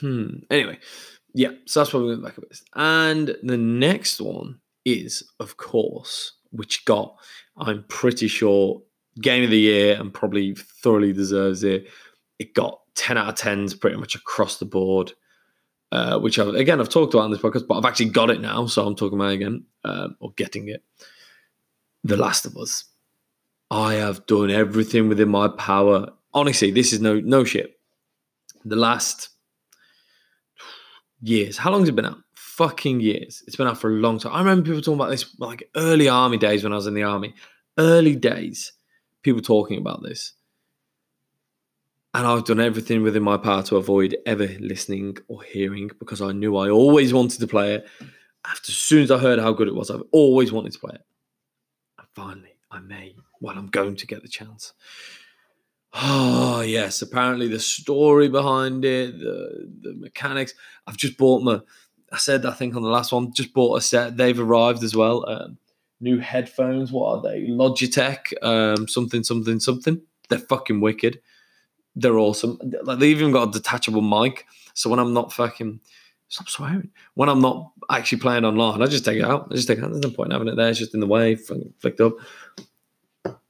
Hmm. 0.01 0.39
Anyway, 0.51 0.79
yeah. 1.35 1.51
So 1.67 1.81
that's 1.81 1.91
probably 1.91 2.17
the 2.17 2.23
back 2.23 2.39
of 2.39 2.45
it. 2.45 2.61
And 2.75 3.37
the 3.43 3.57
next 3.57 4.21
one 4.21 4.61
is, 4.85 5.23
of 5.41 5.57
course, 5.57 6.33
which 6.51 6.85
got, 6.85 7.17
I'm 7.57 7.85
pretty 7.89 8.29
sure, 8.29 8.83
game 9.21 9.45
of 9.45 9.51
the 9.51 9.59
year 9.59 9.99
and 10.01 10.13
probably 10.13 10.55
thoroughly 10.55 11.13
deserves 11.13 11.65
it. 11.65 11.89
It 12.39 12.55
got 12.55 12.81
10 12.97 13.17
out 13.17 13.29
of 13.29 13.35
10s 13.35 13.81
pretty 13.81 13.97
much 13.97 14.15
across 14.15 14.59
the 14.59 14.65
board 14.65 15.13
uh, 15.93 16.19
which 16.19 16.39
I've, 16.39 16.49
again 16.49 16.81
I've 16.81 16.89
talked 16.89 17.15
about 17.15 17.25
on 17.25 17.31
this 17.31 17.41
podcast, 17.41 17.67
but 17.67 17.77
I've 17.77 17.85
actually 17.85 18.11
got 18.11 18.31
it 18.31 18.41
now, 18.41 18.67
so 18.67 18.87
I'm 18.87 18.97
talking 18.97 19.19
about 19.19 19.33
again 19.33 19.65
uh, 19.85 20.09
or 20.21 20.33
getting 20.33 20.69
it. 20.69 20.83
The 22.05 22.17
Last 22.17 22.47
of 22.47 22.57
Us. 22.57 22.85
I 23.71 23.95
have 23.95 24.27
done 24.27 24.51
everything 24.51 25.09
within 25.09 25.29
my 25.29 25.49
power. 25.49 26.11
Honestly, 26.33 26.71
this 26.71 26.93
is 26.93 27.01
no 27.01 27.21
no 27.21 27.45
shit. 27.45 27.79
The 28.65 28.77
last 28.77 29.31
years. 31.21 31.57
How 31.59 31.71
long 31.71 31.81
has 31.81 31.89
it 31.89 31.97
been 31.97 32.07
out? 32.07 32.19
Fucking 32.35 33.01
years. 33.01 33.43
It's 33.47 33.57
been 33.57 33.67
out 33.67 33.79
for 33.79 33.91
a 33.91 33.95
long 33.95 34.19
time. 34.19 34.33
I 34.33 34.39
remember 34.39 34.65
people 34.65 34.81
talking 34.81 35.01
about 35.01 35.11
this 35.11 35.35
like 35.39 35.69
early 35.77 36.09
army 36.09 36.39
days 36.39 36.63
when 36.63 36.73
I 36.73 36.77
was 36.77 36.87
in 36.87 36.95
the 36.95 37.03
army. 37.03 37.35
Early 37.79 38.17
days, 38.17 38.73
people 39.23 39.43
talking 39.43 39.79
about 39.79 40.03
this. 40.03 40.33
And 42.17 42.27
I've 42.27 42.47
done 42.47 42.61
everything 42.61 43.03
within 43.03 43.23
my 43.23 43.37
power 43.37 43.63
to 43.65 43.77
avoid 43.77 44.17
ever 44.25 44.47
listening 44.59 45.19
or 45.29 45.43
hearing 45.43 45.91
because 45.99 46.23
I 46.23 46.33
knew 46.33 46.57
I 46.57 46.71
always 46.71 47.13
wanted 47.13 47.41
to 47.41 47.47
play 47.47 47.75
it. 47.75 47.87
After 48.43 48.71
as 48.71 48.77
soon 48.77 49.03
as 49.03 49.11
I 49.11 49.19
heard 49.19 49.39
how 49.39 49.53
good 49.53 49.69
it 49.69 49.75
was, 49.75 49.91
I've 49.91 50.03
always 50.13 50.51
wanted 50.51 50.73
to 50.73 50.79
play 50.79 50.95
it. 50.95 51.03
And 51.99 52.09
finally, 52.15 52.57
I 52.71 52.79
may. 52.81 53.15
Well, 53.43 53.59
I'm 53.59 53.67
going 53.67 53.97
to 53.97 54.07
get 54.07 54.23
the 54.23 54.31
chance. 54.31 54.73
Oh 55.93 56.63
yes, 56.63 57.03
apparently 57.03 57.49
the 57.49 57.61
story 57.61 58.31
behind 58.31 58.87
it, 58.87 59.19
the 59.19 59.69
the 59.83 59.93
mechanics. 59.93 60.55
I've 60.87 60.97
just 60.97 61.19
bought 61.19 61.43
my. 61.43 61.61
I 62.11 62.17
said 62.17 62.47
I 62.47 62.53
think 62.53 62.77
on 62.77 62.83
the 62.83 62.89
last 62.89 63.13
one, 63.13 63.35
just 63.35 63.53
bought 63.53 63.77
a 63.77 63.83
set. 63.83 64.17
They've 64.17 64.41
arrived 64.41 64.83
as 64.83 64.97
well. 64.97 65.29
Um, 65.29 65.59
new 66.01 66.19
headphones. 66.19 66.93
What 66.93 67.19
are 67.19 67.23
they? 67.23 67.43
Logitech. 67.43 68.33
Um, 68.43 68.89
something, 68.89 69.23
something, 69.23 69.61
something. 69.61 70.01
They're 70.31 70.39
fucking 70.39 70.81
wicked 70.81 71.21
they're 71.97 72.19
awesome. 72.19 72.59
Like 72.83 72.99
they 72.99 73.09
even 73.09 73.33
got 73.33 73.49
a 73.49 73.53
detachable 73.53 74.03
mic. 74.03 74.47
So 74.75 74.89
when 74.89 75.01
I'm 75.01 75.15
not 75.15 75.33
fucking 75.33 75.81
stop 76.29 76.49
swearing. 76.49 76.91
When 77.15 77.29
I'm 77.29 77.41
not 77.41 77.73
actually 77.91 78.19
playing 78.19 78.45
online, 78.45 78.83
I 78.83 78.87
just 78.87 79.05
take 79.05 79.19
it 79.19 79.25
out. 79.25 79.49
I 79.51 79.55
just 79.55 79.69
take 79.69 79.79
it 79.79 79.85
out. 79.85 79.91
There's 79.91 80.05
no 80.05 80.11
point 80.11 80.29
in 80.29 80.33
having 80.33 80.49
it 80.49 80.57
there. 80.57 80.69
It's 80.69 80.79
just 80.79 80.95
in 80.95 81.01
the 81.01 81.07
way, 81.07 81.35
flicked 81.35 82.01
up. 82.01 82.15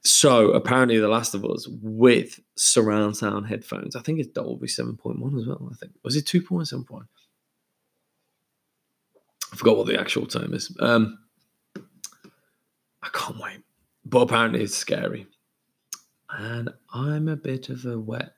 So 0.03 0.51
apparently, 0.51 0.97
The 0.97 1.07
Last 1.07 1.33
of 1.35 1.45
Us 1.45 1.67
with 1.67 2.39
surround 2.55 3.17
sound 3.17 3.47
headphones. 3.47 3.95
I 3.95 4.01
think 4.01 4.19
it's 4.19 4.29
Dolby 4.29 4.67
7.1 4.67 5.39
as 5.39 5.47
well. 5.47 5.69
I 5.71 5.75
think 5.75 5.93
was 6.03 6.15
it 6.15 6.25
2.7. 6.25 7.05
I 9.51 9.55
forgot 9.55 9.77
what 9.77 9.87
the 9.87 9.99
actual 9.99 10.25
term 10.25 10.53
is. 10.53 10.75
Um, 10.79 11.19
I 11.75 13.09
can't 13.13 13.39
wait. 13.39 13.63
But 14.05 14.21
apparently, 14.21 14.63
it's 14.63 14.75
scary. 14.75 15.27
And 16.29 16.69
I'm 16.93 17.27
a 17.27 17.35
bit 17.35 17.69
of 17.69 17.85
a 17.85 17.99
wet 17.99 18.36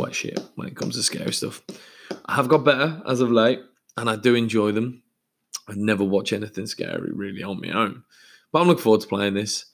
wet 0.00 0.14
shit 0.14 0.40
when 0.56 0.66
it 0.66 0.76
comes 0.76 0.96
to 0.96 1.02
scary 1.02 1.32
stuff. 1.32 1.62
I 2.26 2.34
have 2.34 2.48
got 2.48 2.64
better 2.64 3.00
as 3.06 3.20
of 3.20 3.30
late, 3.30 3.60
and 3.96 4.08
I 4.08 4.16
do 4.16 4.34
enjoy 4.34 4.72
them. 4.72 5.02
I 5.68 5.74
never 5.76 6.02
watch 6.02 6.32
anything 6.32 6.66
scary 6.66 7.12
really 7.12 7.42
on 7.42 7.60
my 7.60 7.70
own, 7.70 8.02
but 8.50 8.60
I'm 8.60 8.68
looking 8.68 8.82
forward 8.82 9.02
to 9.02 9.06
playing 9.06 9.34
this. 9.34 9.66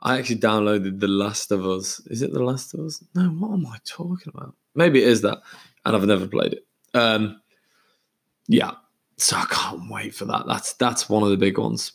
I 0.00 0.18
actually 0.18 0.36
downloaded 0.36 1.00
The 1.00 1.08
Last 1.08 1.50
of 1.50 1.66
Us. 1.66 2.00
Is 2.06 2.22
it 2.22 2.32
The 2.32 2.42
Last 2.42 2.74
of 2.74 2.80
Us? 2.80 3.02
No, 3.14 3.24
what 3.24 3.52
am 3.52 3.66
I 3.66 3.78
talking 3.84 4.32
about? 4.34 4.54
Maybe 4.74 5.02
it 5.02 5.08
is 5.08 5.22
that, 5.22 5.38
and 5.84 5.96
I've 5.96 6.06
never 6.06 6.26
played 6.26 6.54
it. 6.54 6.66
Um, 6.94 7.40
yeah, 8.48 8.72
so 9.16 9.36
I 9.36 9.46
can't 9.50 9.90
wait 9.90 10.14
for 10.14 10.24
that. 10.26 10.44
That's 10.46 10.74
that's 10.74 11.08
one 11.08 11.22
of 11.22 11.30
the 11.30 11.36
big 11.36 11.58
ones. 11.58 11.92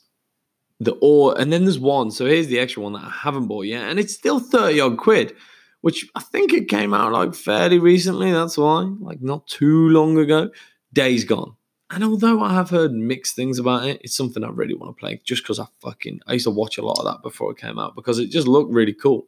The 0.80 0.98
or 1.02 1.40
and 1.40 1.52
then 1.52 1.66
there's 1.66 1.80
one. 1.80 2.12
So 2.12 2.26
here's 2.26 2.48
the 2.48 2.60
extra 2.60 2.84
one 2.84 2.94
that 2.94 3.04
I 3.04 3.10
haven't 3.10 3.48
bought 3.48 3.66
yet, 3.66 3.90
and 3.90 4.00
it's 4.00 4.14
still 4.14 4.40
thirty 4.40 4.80
odd 4.80 4.98
quid 4.98 5.36
which 5.82 6.08
I 6.16 6.22
think 6.22 6.54
it 6.54 6.68
came 6.68 6.94
out 6.94 7.12
like 7.12 7.36
fairly 7.36 7.80
recently. 7.80 8.32
That's 8.32 8.58
why, 8.58 8.92
like 9.00 9.22
not 9.22 9.48
too 9.48 9.90
long 9.90 10.18
ago. 10.18 10.50
Days 10.92 11.24
Gone. 11.24 11.56
And 11.92 12.04
although 12.04 12.42
I 12.42 12.54
have 12.54 12.70
heard 12.70 12.92
mixed 12.92 13.36
things 13.36 13.58
about 13.58 13.88
it, 13.88 14.02
it's 14.04 14.16
something 14.16 14.44
I 14.44 14.50
really 14.50 14.76
want 14.76 14.96
to 14.96 15.00
play 15.00 15.22
just 15.24 15.44
because 15.44 15.60
I 15.60 15.66
fucking 15.82 16.22
I 16.28 16.34
used 16.34 16.46
to 16.46 16.52
watch 16.52 16.78
a 16.78 16.86
lot 16.86 17.00
of 17.00 17.06
that 17.06 17.24
before 17.24 17.52
it 17.52 17.58
came 17.58 17.80
out 17.80 17.96
because 17.96 18.20
it 18.20 18.30
just 18.30 18.48
looked 18.48 18.72
really 18.72 18.94
cool. 18.94 19.28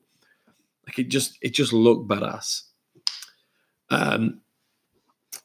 Like 0.85 0.99
it 0.99 1.09
just 1.09 1.37
it 1.41 1.53
just 1.53 1.73
looked 1.73 2.07
badass. 2.07 2.63
Um 3.89 4.41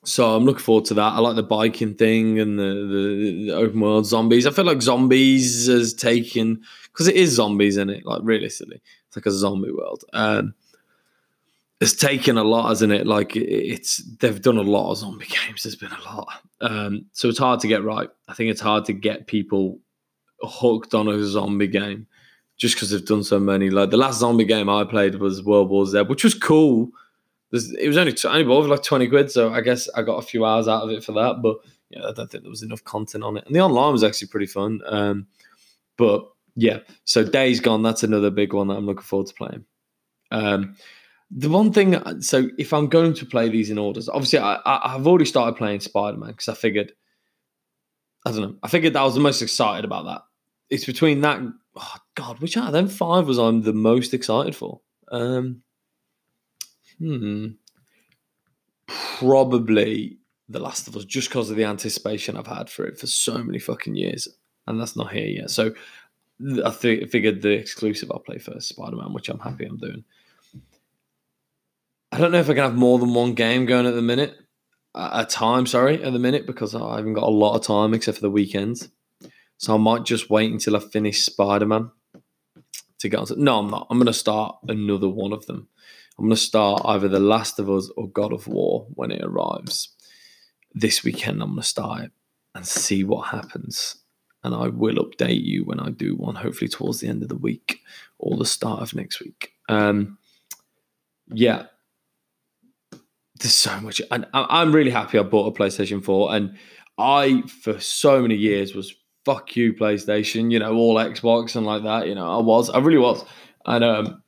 so 0.04 0.36
I'm 0.36 0.44
looking 0.44 0.62
forward 0.62 0.84
to 0.86 0.94
that. 0.94 1.14
I 1.14 1.18
like 1.18 1.36
the 1.36 1.42
biking 1.42 1.94
thing 1.94 2.38
and 2.38 2.58
the, 2.58 2.62
the, 2.62 3.46
the 3.46 3.52
open 3.56 3.80
world 3.80 4.06
zombies. 4.06 4.46
I 4.46 4.50
feel 4.52 4.64
like 4.64 4.82
zombies 4.82 5.66
has 5.66 5.94
taken 5.94 6.62
because 6.92 7.08
it 7.08 7.16
is 7.16 7.34
zombies 7.34 7.76
in 7.76 7.90
it, 7.90 8.04
like 8.04 8.20
realistically. 8.22 8.82
It's 9.08 9.16
like 9.16 9.26
a 9.26 9.30
zombie 9.30 9.72
world. 9.72 10.04
Um 10.12 10.54
it's 11.80 11.94
taken 11.94 12.38
a 12.38 12.44
lot, 12.44 12.68
hasn't 12.68 12.92
it? 12.92 13.06
Like 13.06 13.36
it's 13.36 13.98
they've 14.20 14.40
done 14.40 14.56
a 14.56 14.62
lot 14.62 14.90
of 14.90 14.98
zombie 14.98 15.26
games. 15.46 15.62
There's 15.62 15.76
been 15.76 15.92
a 15.92 16.16
lot, 16.16 16.28
um, 16.60 17.06
so 17.12 17.28
it's 17.28 17.38
hard 17.38 17.60
to 17.60 17.68
get 17.68 17.84
right. 17.84 18.08
I 18.28 18.34
think 18.34 18.50
it's 18.50 18.60
hard 18.60 18.84
to 18.86 18.92
get 18.92 19.26
people 19.26 19.78
hooked 20.42 20.94
on 20.94 21.08
a 21.08 21.22
zombie 21.24 21.66
game 21.66 22.06
just 22.56 22.74
because 22.74 22.90
they've 22.90 23.04
done 23.04 23.22
so 23.22 23.38
many. 23.38 23.70
Like 23.70 23.90
the 23.90 23.96
last 23.96 24.20
zombie 24.20 24.44
game 24.44 24.68
I 24.68 24.84
played 24.84 25.16
was 25.16 25.42
World 25.42 25.68
War 25.68 25.86
Z, 25.86 26.02
which 26.02 26.24
was 26.24 26.34
cool. 26.34 26.90
It 27.52 27.88
was 27.88 27.96
only 27.96 28.14
only 28.24 28.44
bought 28.44 28.68
like 28.68 28.82
twenty 28.82 29.08
quid, 29.08 29.30
so 29.30 29.52
I 29.52 29.60
guess 29.60 29.88
I 29.90 30.02
got 30.02 30.22
a 30.22 30.26
few 30.26 30.44
hours 30.44 30.68
out 30.68 30.82
of 30.82 30.90
it 30.90 31.04
for 31.04 31.12
that. 31.12 31.40
But 31.42 31.58
yeah, 31.90 32.06
I 32.06 32.12
don't 32.12 32.30
think 32.30 32.42
there 32.42 32.50
was 32.50 32.62
enough 32.62 32.84
content 32.84 33.22
on 33.22 33.36
it, 33.36 33.44
and 33.46 33.54
the 33.54 33.60
online 33.60 33.92
was 33.92 34.02
actually 34.04 34.28
pretty 34.28 34.46
fun. 34.46 34.80
Um, 34.86 35.26
but 35.96 36.26
yeah, 36.56 36.78
so 37.04 37.22
Days 37.22 37.60
Gone, 37.60 37.82
that's 37.82 38.02
another 38.02 38.30
big 38.30 38.52
one 38.52 38.68
that 38.68 38.76
I'm 38.76 38.86
looking 38.86 39.02
forward 39.02 39.28
to 39.28 39.34
playing. 39.34 39.64
Um, 40.30 40.76
the 41.30 41.48
one 41.48 41.72
thing, 41.72 42.00
so 42.20 42.48
if 42.58 42.72
I'm 42.72 42.88
going 42.88 43.14
to 43.14 43.26
play 43.26 43.48
these 43.48 43.70
in 43.70 43.78
orders, 43.78 44.08
obviously 44.08 44.38
I, 44.38 44.60
I, 44.64 44.92
have 44.92 45.06
already 45.06 45.24
started 45.24 45.56
playing 45.56 45.80
Spider 45.80 46.16
Man 46.16 46.30
because 46.30 46.48
I 46.48 46.54
figured, 46.54 46.92
I 48.24 48.30
don't 48.30 48.42
know, 48.42 48.54
I 48.62 48.68
figured 48.68 48.92
that 48.92 49.00
I 49.00 49.04
was 49.04 49.14
the 49.14 49.20
most 49.20 49.42
excited 49.42 49.84
about 49.84 50.04
that. 50.04 50.22
It's 50.70 50.84
between 50.84 51.22
that, 51.22 51.40
oh 51.74 51.94
God, 52.14 52.38
which 52.40 52.56
out 52.56 52.68
of 52.68 52.72
them 52.72 52.88
five 52.88 53.26
was 53.26 53.38
I'm 53.38 53.62
the 53.62 53.72
most 53.72 54.14
excited 54.14 54.54
for? 54.54 54.80
Um, 55.10 55.62
hmm, 56.98 57.48
probably 58.86 60.18
The 60.48 60.60
Last 60.60 60.86
of 60.86 60.96
Us, 60.96 61.04
just 61.04 61.28
because 61.28 61.50
of 61.50 61.56
the 61.56 61.64
anticipation 61.64 62.36
I've 62.36 62.46
had 62.46 62.70
for 62.70 62.86
it 62.86 62.98
for 62.98 63.08
so 63.08 63.38
many 63.38 63.58
fucking 63.58 63.96
years, 63.96 64.28
and 64.66 64.80
that's 64.80 64.96
not 64.96 65.12
here 65.12 65.26
yet. 65.26 65.50
So 65.50 65.74
I 66.64 66.70
th- 66.70 67.10
figured 67.10 67.42
the 67.42 67.50
exclusive 67.50 68.12
I'll 68.12 68.20
play 68.20 68.38
first, 68.38 68.68
Spider 68.68 68.96
Man, 68.96 69.12
which 69.12 69.28
I'm 69.28 69.40
happy 69.40 69.64
I'm 69.64 69.78
doing. 69.78 70.04
I 72.16 72.18
don't 72.18 72.32
know 72.32 72.38
if 72.38 72.48
I 72.48 72.54
can 72.54 72.62
have 72.62 72.74
more 72.74 72.98
than 72.98 73.12
one 73.12 73.34
game 73.34 73.66
going 73.66 73.84
at 73.84 73.94
the 73.94 74.00
minute, 74.00 74.38
a 74.94 75.26
time, 75.26 75.66
sorry, 75.66 76.02
at 76.02 76.14
the 76.14 76.18
minute, 76.18 76.46
because 76.46 76.74
I 76.74 76.96
haven't 76.96 77.12
got 77.12 77.24
a 77.24 77.28
lot 77.28 77.56
of 77.56 77.60
time 77.60 77.92
except 77.92 78.16
for 78.16 78.22
the 78.22 78.30
weekends. 78.30 78.88
So 79.58 79.74
I 79.74 79.76
might 79.76 80.04
just 80.04 80.30
wait 80.30 80.50
until 80.50 80.76
I 80.76 80.78
finish 80.78 81.26
Spider 81.26 81.66
Man 81.66 81.90
to 83.00 83.08
get 83.10 83.20
on. 83.20 83.26
No, 83.36 83.58
I'm 83.58 83.68
not. 83.68 83.86
I'm 83.90 83.98
going 83.98 84.06
to 84.06 84.14
start 84.14 84.56
another 84.66 85.10
one 85.10 85.34
of 85.34 85.44
them. 85.44 85.68
I'm 86.18 86.24
going 86.24 86.30
to 86.34 86.40
start 86.40 86.80
either 86.86 87.06
The 87.06 87.20
Last 87.20 87.58
of 87.58 87.68
Us 87.68 87.90
or 87.98 88.08
God 88.08 88.32
of 88.32 88.48
War 88.48 88.86
when 88.94 89.10
it 89.10 89.22
arrives. 89.22 89.90
This 90.72 91.04
weekend, 91.04 91.42
I'm 91.42 91.50
going 91.50 91.60
to 91.60 91.68
start 91.68 92.04
it 92.04 92.12
and 92.54 92.66
see 92.66 93.04
what 93.04 93.28
happens. 93.28 93.96
And 94.42 94.54
I 94.54 94.68
will 94.68 95.04
update 95.04 95.44
you 95.44 95.66
when 95.66 95.80
I 95.80 95.90
do 95.90 96.16
one, 96.16 96.36
hopefully 96.36 96.70
towards 96.70 97.00
the 97.00 97.08
end 97.08 97.22
of 97.22 97.28
the 97.28 97.36
week 97.36 97.80
or 98.18 98.38
the 98.38 98.46
start 98.46 98.80
of 98.80 98.94
next 98.94 99.20
week. 99.20 99.52
Um, 99.68 100.16
yeah, 101.28 101.66
there's 103.40 103.54
so 103.54 103.80
much, 103.80 104.00
and 104.10 104.26
I'm 104.32 104.72
really 104.72 104.90
happy 104.90 105.18
I 105.18 105.22
bought 105.22 105.54
a 105.54 105.58
PlayStation 105.58 106.02
4. 106.02 106.34
And 106.34 106.56
I, 106.98 107.42
for 107.42 107.78
so 107.80 108.22
many 108.22 108.36
years, 108.36 108.74
was 108.74 108.94
fuck 109.24 109.56
you, 109.56 109.74
PlayStation, 109.74 110.50
you 110.50 110.58
know, 110.58 110.74
all 110.74 110.94
Xbox 110.96 111.56
and 111.56 111.66
like 111.66 111.82
that. 111.82 112.06
You 112.06 112.14
know, 112.14 112.30
I 112.30 112.42
was, 112.42 112.70
I 112.70 112.78
really 112.78 112.98
was. 112.98 113.24
And 113.66 113.84
um, 113.84 114.22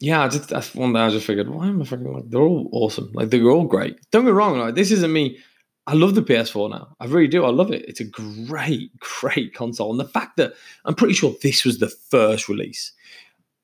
yeah, 0.00 0.24
I 0.24 0.28
just 0.28 0.48
that's 0.48 0.74
one 0.74 0.92
day 0.92 1.00
I 1.00 1.10
just 1.10 1.26
figured, 1.26 1.48
why 1.48 1.66
am 1.66 1.82
I 1.82 1.84
fucking 1.84 2.12
like 2.12 2.30
they're 2.30 2.40
all 2.40 2.68
awesome, 2.72 3.10
like 3.12 3.30
they're 3.30 3.50
all 3.50 3.66
great. 3.66 3.98
Don't 4.10 4.24
get 4.24 4.30
me 4.30 4.32
wrong, 4.32 4.58
like 4.58 4.74
this 4.74 4.90
isn't 4.90 5.12
me. 5.12 5.38
I 5.86 5.94
love 5.94 6.14
the 6.14 6.22
PS4 6.22 6.70
now. 6.70 6.96
I 7.00 7.06
really 7.06 7.28
do. 7.28 7.44
I 7.44 7.50
love 7.50 7.70
it. 7.70 7.84
It's 7.88 8.00
a 8.00 8.04
great, 8.04 8.98
great 9.20 9.54
console. 9.54 9.90
And 9.90 10.00
the 10.00 10.04
fact 10.04 10.36
that 10.36 10.54
I'm 10.84 10.94
pretty 10.94 11.14
sure 11.14 11.34
this 11.42 11.64
was 11.64 11.78
the 11.78 11.88
first 11.88 12.48
release. 12.48 12.92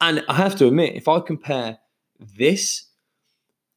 And 0.01 0.25
I 0.29 0.35
have 0.35 0.57
to 0.57 0.67
admit, 0.67 0.97
if 0.97 1.07
I 1.07 1.21
compare 1.21 1.79
this 2.37 2.87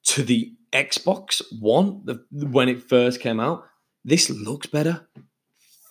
to 0.07 0.23
the 0.23 0.53
Xbox 0.73 1.41
One 1.59 2.01
the, 2.05 2.25
when 2.31 2.69
it 2.69 2.83
first 2.83 3.19
came 3.19 3.39
out, 3.39 3.65
this 4.03 4.29
looks 4.29 4.67
better. 4.67 5.07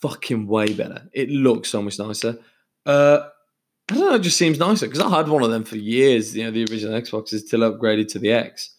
Fucking 0.00 0.46
way 0.46 0.72
better. 0.72 1.08
It 1.12 1.30
looks 1.30 1.70
so 1.70 1.82
much 1.82 1.98
nicer. 1.98 2.38
Uh, 2.84 3.28
I 3.90 3.94
don't 3.94 4.00
know, 4.00 4.14
it 4.14 4.22
just 4.22 4.36
seems 4.36 4.58
nicer 4.58 4.86
because 4.86 5.00
I 5.00 5.16
had 5.16 5.28
one 5.28 5.42
of 5.42 5.50
them 5.50 5.64
for 5.64 5.76
years, 5.76 6.36
you 6.36 6.44
know, 6.44 6.50
the 6.50 6.64
original 6.64 7.00
Xbox 7.00 7.32
is 7.32 7.46
still 7.46 7.60
upgraded 7.60 8.08
to 8.08 8.18
the 8.18 8.32
X. 8.32 8.74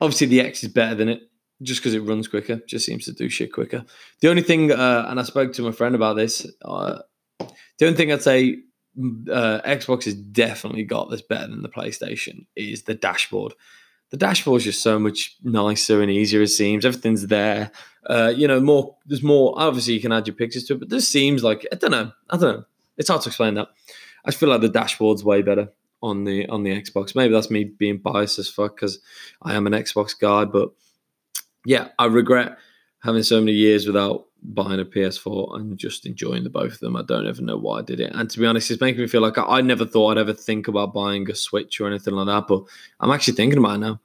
Obviously, 0.00 0.26
the 0.26 0.40
X 0.40 0.62
is 0.62 0.72
better 0.72 0.94
than 0.94 1.08
it 1.08 1.22
just 1.62 1.80
because 1.80 1.94
it 1.94 2.00
runs 2.00 2.28
quicker, 2.28 2.60
just 2.66 2.84
seems 2.84 3.06
to 3.06 3.12
do 3.12 3.28
shit 3.28 3.52
quicker. 3.52 3.84
The 4.20 4.28
only 4.28 4.42
thing, 4.42 4.72
uh, 4.72 5.06
and 5.08 5.18
I 5.18 5.22
spoke 5.22 5.52
to 5.54 5.62
my 5.62 5.72
friend 5.72 5.94
about 5.94 6.16
this, 6.16 6.46
uh, 6.64 6.98
the 7.38 7.86
only 7.86 7.96
thing 7.96 8.12
I'd 8.12 8.22
say 8.22 8.58
uh, 8.98 9.60
Xbox 9.64 10.04
has 10.04 10.14
definitely 10.14 10.84
got 10.84 11.10
this 11.10 11.22
better 11.22 11.48
than 11.48 11.62
the 11.62 11.68
PlayStation 11.68 12.46
is 12.56 12.82
the 12.82 12.94
dashboard 12.94 13.54
the 14.14 14.18
dashboard 14.18 14.60
is 14.60 14.64
just 14.64 14.80
so 14.80 14.96
much 14.96 15.36
nicer 15.42 16.00
and 16.00 16.08
easier. 16.08 16.40
It 16.40 16.46
seems 16.46 16.84
everything's 16.84 17.26
there. 17.26 17.72
Uh, 18.08 18.32
you 18.36 18.46
know, 18.46 18.60
more. 18.60 18.96
There's 19.06 19.24
more. 19.24 19.54
Obviously, 19.56 19.94
you 19.94 20.00
can 20.00 20.12
add 20.12 20.28
your 20.28 20.36
pictures 20.36 20.62
to 20.66 20.74
it, 20.74 20.78
but 20.78 20.88
this 20.88 21.08
seems 21.08 21.42
like 21.42 21.66
I 21.72 21.74
don't 21.74 21.90
know. 21.90 22.12
I 22.30 22.36
don't 22.36 22.58
know. 22.58 22.64
It's 22.96 23.08
hard 23.08 23.22
to 23.22 23.28
explain 23.28 23.54
that. 23.54 23.70
I 24.24 24.30
feel 24.30 24.48
like 24.48 24.60
the 24.60 24.68
dashboard's 24.68 25.24
way 25.24 25.42
better 25.42 25.72
on 26.00 26.22
the 26.22 26.46
on 26.46 26.62
the 26.62 26.70
Xbox. 26.70 27.16
Maybe 27.16 27.34
that's 27.34 27.50
me 27.50 27.64
being 27.64 27.98
biased 27.98 28.38
as 28.38 28.48
fuck 28.48 28.76
because 28.76 29.00
I 29.42 29.54
am 29.54 29.66
an 29.66 29.72
Xbox 29.72 30.16
guy. 30.16 30.44
But 30.44 30.70
yeah, 31.66 31.88
I 31.98 32.06
regret 32.06 32.56
having 33.02 33.24
so 33.24 33.40
many 33.40 33.54
years 33.54 33.84
without 33.84 34.26
buying 34.44 34.80
a 34.80 34.84
PS4 34.84 35.56
and 35.56 35.78
just 35.78 36.06
enjoying 36.06 36.44
the 36.44 36.50
both 36.50 36.74
of 36.74 36.80
them. 36.80 36.96
I 36.96 37.02
don't 37.02 37.26
even 37.26 37.46
know 37.46 37.56
why 37.56 37.78
I 37.78 37.82
did 37.82 38.00
it. 38.00 38.12
And 38.14 38.28
to 38.30 38.38
be 38.38 38.46
honest, 38.46 38.70
it's 38.70 38.80
making 38.80 39.00
me 39.00 39.08
feel 39.08 39.22
like 39.22 39.38
I, 39.38 39.42
I, 39.44 39.60
never 39.62 39.86
thought 39.86 40.12
I'd 40.12 40.20
ever 40.20 40.34
think 40.34 40.68
about 40.68 40.92
buying 40.92 41.28
a 41.30 41.34
Switch 41.34 41.80
or 41.80 41.86
anything 41.86 42.14
like 42.14 42.26
that. 42.26 42.46
But 42.46 42.64
I'm 43.00 43.10
actually 43.10 43.34
thinking 43.34 43.58
about 43.58 43.76
it 43.76 43.78
now. 43.78 44.00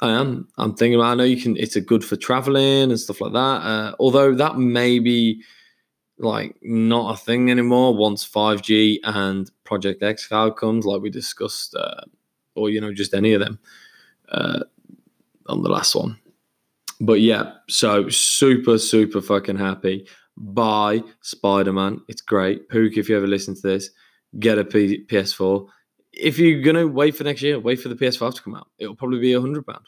I 0.00 0.10
am. 0.10 0.48
I'm 0.58 0.74
thinking 0.74 0.96
about. 0.96 1.12
I 1.12 1.14
know 1.14 1.24
you 1.24 1.40
can. 1.40 1.56
It's 1.56 1.76
a 1.76 1.80
good 1.80 2.04
for 2.04 2.16
traveling 2.16 2.90
and 2.90 2.98
stuff 2.98 3.20
like 3.20 3.32
that. 3.34 3.38
Uh, 3.38 3.94
although 4.00 4.34
that 4.34 4.58
may 4.58 4.98
be 4.98 5.42
like 6.18 6.56
not 6.62 7.14
a 7.14 7.16
thing 7.16 7.50
anymore 7.50 7.96
once 7.96 8.28
5G 8.28 8.98
and 9.04 9.50
Project 9.62 10.02
X 10.02 10.26
Cloud 10.26 10.56
comes, 10.56 10.84
like 10.84 11.02
we 11.02 11.10
discussed, 11.10 11.76
uh, 11.76 12.00
or 12.56 12.68
you 12.68 12.80
know, 12.80 12.92
just 12.92 13.14
any 13.14 13.32
of 13.32 13.40
them 13.40 13.60
uh, 14.30 14.60
on 15.46 15.62
the 15.62 15.68
last 15.68 15.94
one. 15.94 16.18
But 17.02 17.20
yeah, 17.20 17.54
so 17.68 18.08
super, 18.08 18.78
super 18.78 19.20
fucking 19.20 19.56
happy. 19.56 20.06
Buy 20.36 21.02
Spider 21.20 21.72
Man. 21.72 22.00
It's 22.06 22.22
great. 22.22 22.68
Pook, 22.68 22.96
if 22.96 23.08
you 23.08 23.16
ever 23.16 23.26
listen 23.26 23.56
to 23.56 23.60
this, 23.60 23.90
get 24.38 24.56
a 24.56 24.64
P- 24.64 25.04
PS4. 25.06 25.66
If 26.12 26.38
you're 26.38 26.62
gonna 26.62 26.86
wait 26.86 27.16
for 27.16 27.24
next 27.24 27.42
year, 27.42 27.58
wait 27.58 27.80
for 27.80 27.88
the 27.88 27.96
PS5 27.96 28.36
to 28.36 28.42
come 28.42 28.54
out. 28.54 28.68
It'll 28.78 28.94
probably 28.94 29.18
be 29.18 29.32
a 29.32 29.40
hundred 29.40 29.66
pound. 29.66 29.84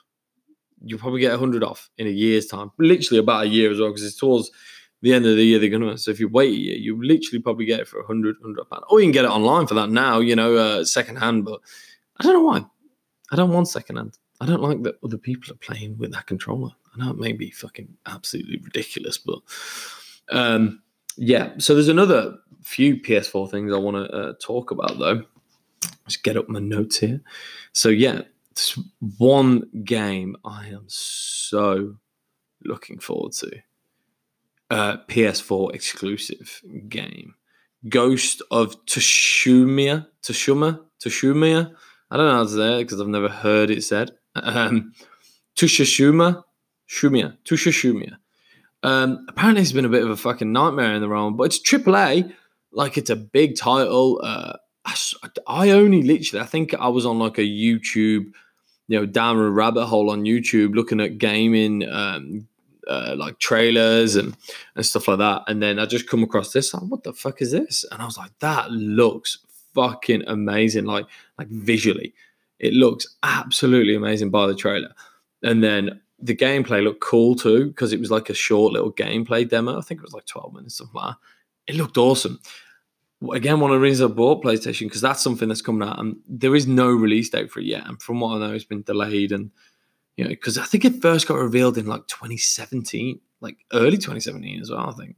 You'll 0.85 0.98
probably 0.98 1.20
get 1.20 1.33
a 1.33 1.38
hundred 1.38 1.62
off 1.62 1.88
in 1.98 2.09
a 2.09 2.11
year's 2.11 2.46
time. 2.46 2.72
Literally 2.81 3.20
about 3.20 3.44
a 3.44 3.48
year 3.48 3.70
as 3.70 3.79
well, 3.79 3.90
because 3.90 4.05
it's 4.05 4.18
towards 4.18 4.50
the 5.03 5.14
end 5.14 5.24
of 5.24 5.37
the 5.37 5.44
year 5.44 5.61
they're 5.61 5.68
gonna. 5.68 5.96
So 5.96 6.11
if 6.11 6.18
you 6.18 6.29
wait 6.29 6.50
a 6.50 6.57
year, 6.57 6.77
you 6.77 7.00
literally 7.00 7.40
probably 7.40 7.64
get 7.64 7.79
it 7.79 7.87
for 7.87 8.00
a 8.00 8.07
hundred, 8.07 8.35
hundred 8.42 8.68
pound. 8.68 8.83
Or 8.90 8.98
you 8.98 9.07
can 9.07 9.12
get 9.12 9.24
it 9.24 9.31
online 9.31 9.68
for 9.68 9.74
that 9.74 9.88
now. 9.88 10.18
You 10.18 10.35
know, 10.35 10.57
uh, 10.57 10.85
second 10.85 11.16
hand. 11.18 11.44
But 11.44 11.61
I 12.18 12.24
don't 12.24 12.33
know 12.33 12.42
why. 12.42 12.64
I 13.31 13.37
don't 13.37 13.53
want 13.53 13.68
second 13.68 13.98
hand. 13.98 14.18
I 14.40 14.46
don't 14.46 14.62
like 14.62 14.83
that 14.83 14.96
other 15.05 15.16
people 15.16 15.53
are 15.53 15.59
playing 15.59 15.96
with 15.96 16.11
that 16.12 16.27
controller. 16.27 16.72
I 16.94 17.04
know 17.04 17.11
it 17.11 17.18
may 17.18 17.33
be 17.33 17.50
fucking 17.50 17.88
absolutely 18.07 18.59
ridiculous, 18.59 19.18
but 19.18 19.40
um, 20.30 20.83
yeah. 21.16 21.52
So 21.59 21.74
there's 21.74 21.88
another 21.88 22.37
few 22.62 22.96
PS4 22.96 23.50
things 23.50 23.72
I 23.72 23.78
want 23.78 23.96
to 23.96 24.12
uh, 24.12 24.33
talk 24.40 24.70
about 24.70 24.98
though. 24.98 25.24
Let's 26.04 26.16
get 26.16 26.37
up 26.37 26.48
my 26.48 26.61
notes 26.61 26.98
here. 26.98 27.20
So 27.72 27.88
yeah, 27.88 28.22
this 28.54 28.78
one 29.18 29.68
game 29.85 30.37
I 30.44 30.68
am 30.68 30.85
so 30.87 31.96
looking 32.64 32.98
forward 32.98 33.33
to. 33.33 33.50
Uh, 34.70 34.96
PS4 35.09 35.74
exclusive 35.74 36.62
game. 36.88 37.35
Ghost 37.88 38.42
of 38.50 38.83
Tsushima, 38.87 40.07
Tsushima, 40.22 40.80
Tsushima. 41.00 41.74
I 42.11 42.16
don't 42.16 42.26
know 42.26 42.33
how 42.33 42.42
to 42.44 42.48
say 42.48 42.80
it 42.80 42.85
because 42.85 43.00
I've 43.00 43.09
never 43.09 43.28
heard 43.28 43.70
it 43.70 43.85
said. 43.85 44.12
Um, 44.35 44.94
Tsushima, 45.57 46.42
Shumia, 46.94 47.37
Tusha 47.44 47.72
Shumia. 47.72 48.16
Um, 48.83 49.24
apparently, 49.28 49.62
it's 49.62 49.72
been 49.72 49.85
a 49.85 49.90
bit 49.90 50.04
of 50.04 50.11
a 50.11 50.16
fucking 50.16 50.52
nightmare 50.52 50.94
in 50.94 51.00
the 51.00 51.09
realm, 51.09 51.37
but 51.37 51.44
it's 51.44 51.59
AAA. 51.59 52.33
Like, 52.72 52.98
it's 52.98 53.11
a 53.11 53.16
big 53.16 53.57
title. 53.57 54.20
Uh, 54.22 54.54
I, 54.85 54.94
I 55.46 55.70
only 55.70 56.02
literally, 56.02 56.42
I 56.42 56.46
think 56.46 56.74
I 56.74 56.88
was 56.88 57.07
on 57.07 57.18
like 57.18 57.38
a 57.38 57.42
YouTube, 57.42 58.33
you 58.87 58.98
know, 58.98 59.07
down 59.07 59.38
a 59.38 59.50
rabbit 59.50 59.87
hole 59.87 60.11
on 60.11 60.24
YouTube 60.24 60.74
looking 60.74 61.00
at 61.00 61.18
gaming, 61.18 61.88
um, 61.88 62.46
uh, 62.87 63.14
like 63.16 63.38
trailers 63.38 64.14
and, 64.14 64.37
and 64.76 64.85
stuff 64.85 65.09
like 65.09 65.18
that. 65.18 65.42
And 65.48 65.62
then 65.62 65.78
I 65.78 65.87
just 65.87 66.09
come 66.09 66.22
across 66.22 66.52
this. 66.52 66.74
Like, 66.74 66.83
what 66.85 67.02
the 67.02 67.14
fuck 67.14 67.40
is 67.40 67.52
this? 67.52 67.85
And 67.90 68.02
I 68.02 68.04
was 68.04 68.18
like, 68.18 68.33
that 68.40 68.70
looks 68.70 69.38
fucking 69.74 70.24
amazing. 70.26 70.85
Like, 70.85 71.07
like 71.38 71.48
visually, 71.48 72.12
it 72.59 72.74
looks 72.74 73.07
absolutely 73.22 73.94
amazing 73.94 74.30
by 74.30 74.46
the 74.46 74.54
trailer. 74.54 74.92
And 75.42 75.64
then 75.64 76.02
the 76.24 76.34
gameplay 76.34 76.82
looked 76.82 77.02
cool 77.02 77.37
too 77.37 77.66
because 77.66 77.92
it 77.92 78.00
was 78.00 78.10
like 78.10 78.30
a 78.30 78.34
short 78.34 78.72
little 78.72 78.90
gameplay 78.90 79.46
demo. 79.46 79.76
I 79.78 79.82
think 79.82 80.00
it 80.00 80.04
was 80.04 80.14
like 80.14 80.24
12 80.24 80.54
minutes, 80.54 80.80
like 80.80 80.90
that. 80.94 81.16
It 81.66 81.76
looked 81.76 81.98
awesome. 81.98 82.40
Again, 83.32 83.60
one 83.60 83.70
of 83.70 83.76
the 83.76 83.80
reasons 83.80 84.10
I 84.10 84.14
bought 84.14 84.42
PlayStation 84.42 84.87
because 84.87 85.02
that's 85.02 85.22
something 85.22 85.48
that's 85.48 85.62
coming 85.62 85.87
out, 85.87 85.98
and 85.98 86.16
there 86.26 86.56
is 86.56 86.66
no 86.66 86.88
release 86.88 87.28
date 87.28 87.50
for 87.50 87.60
it 87.60 87.66
yet. 87.66 87.87
And 87.87 88.00
from 88.00 88.20
what 88.20 88.37
I 88.37 88.38
know, 88.38 88.54
it's 88.54 88.64
been 88.64 88.82
delayed, 88.82 89.32
and 89.32 89.50
you 90.16 90.24
know, 90.24 90.30
because 90.30 90.56
I 90.56 90.64
think 90.64 90.87
it 90.87 91.02
first 91.02 91.28
got 91.28 91.37
revealed 91.37 91.76
in 91.76 91.87
like 91.87 92.06
2017, 92.08 93.20
like 93.40 93.58
early 93.72 93.98
2017 93.98 94.62
as 94.62 94.70
well. 94.70 94.88
I 94.88 94.92
think 94.92 95.16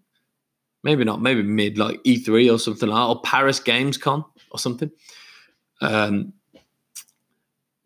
maybe 0.82 1.04
not, 1.04 1.22
maybe 1.22 1.42
mid 1.42 1.78
like 1.78 2.02
E3 2.02 2.52
or 2.52 2.58
something 2.58 2.88
like 2.88 2.98
that, 2.98 3.08
or 3.08 3.22
Paris 3.22 3.60
Games 3.60 3.96
Con 3.96 4.24
or 4.50 4.58
something. 4.58 4.90
Um, 5.80 6.32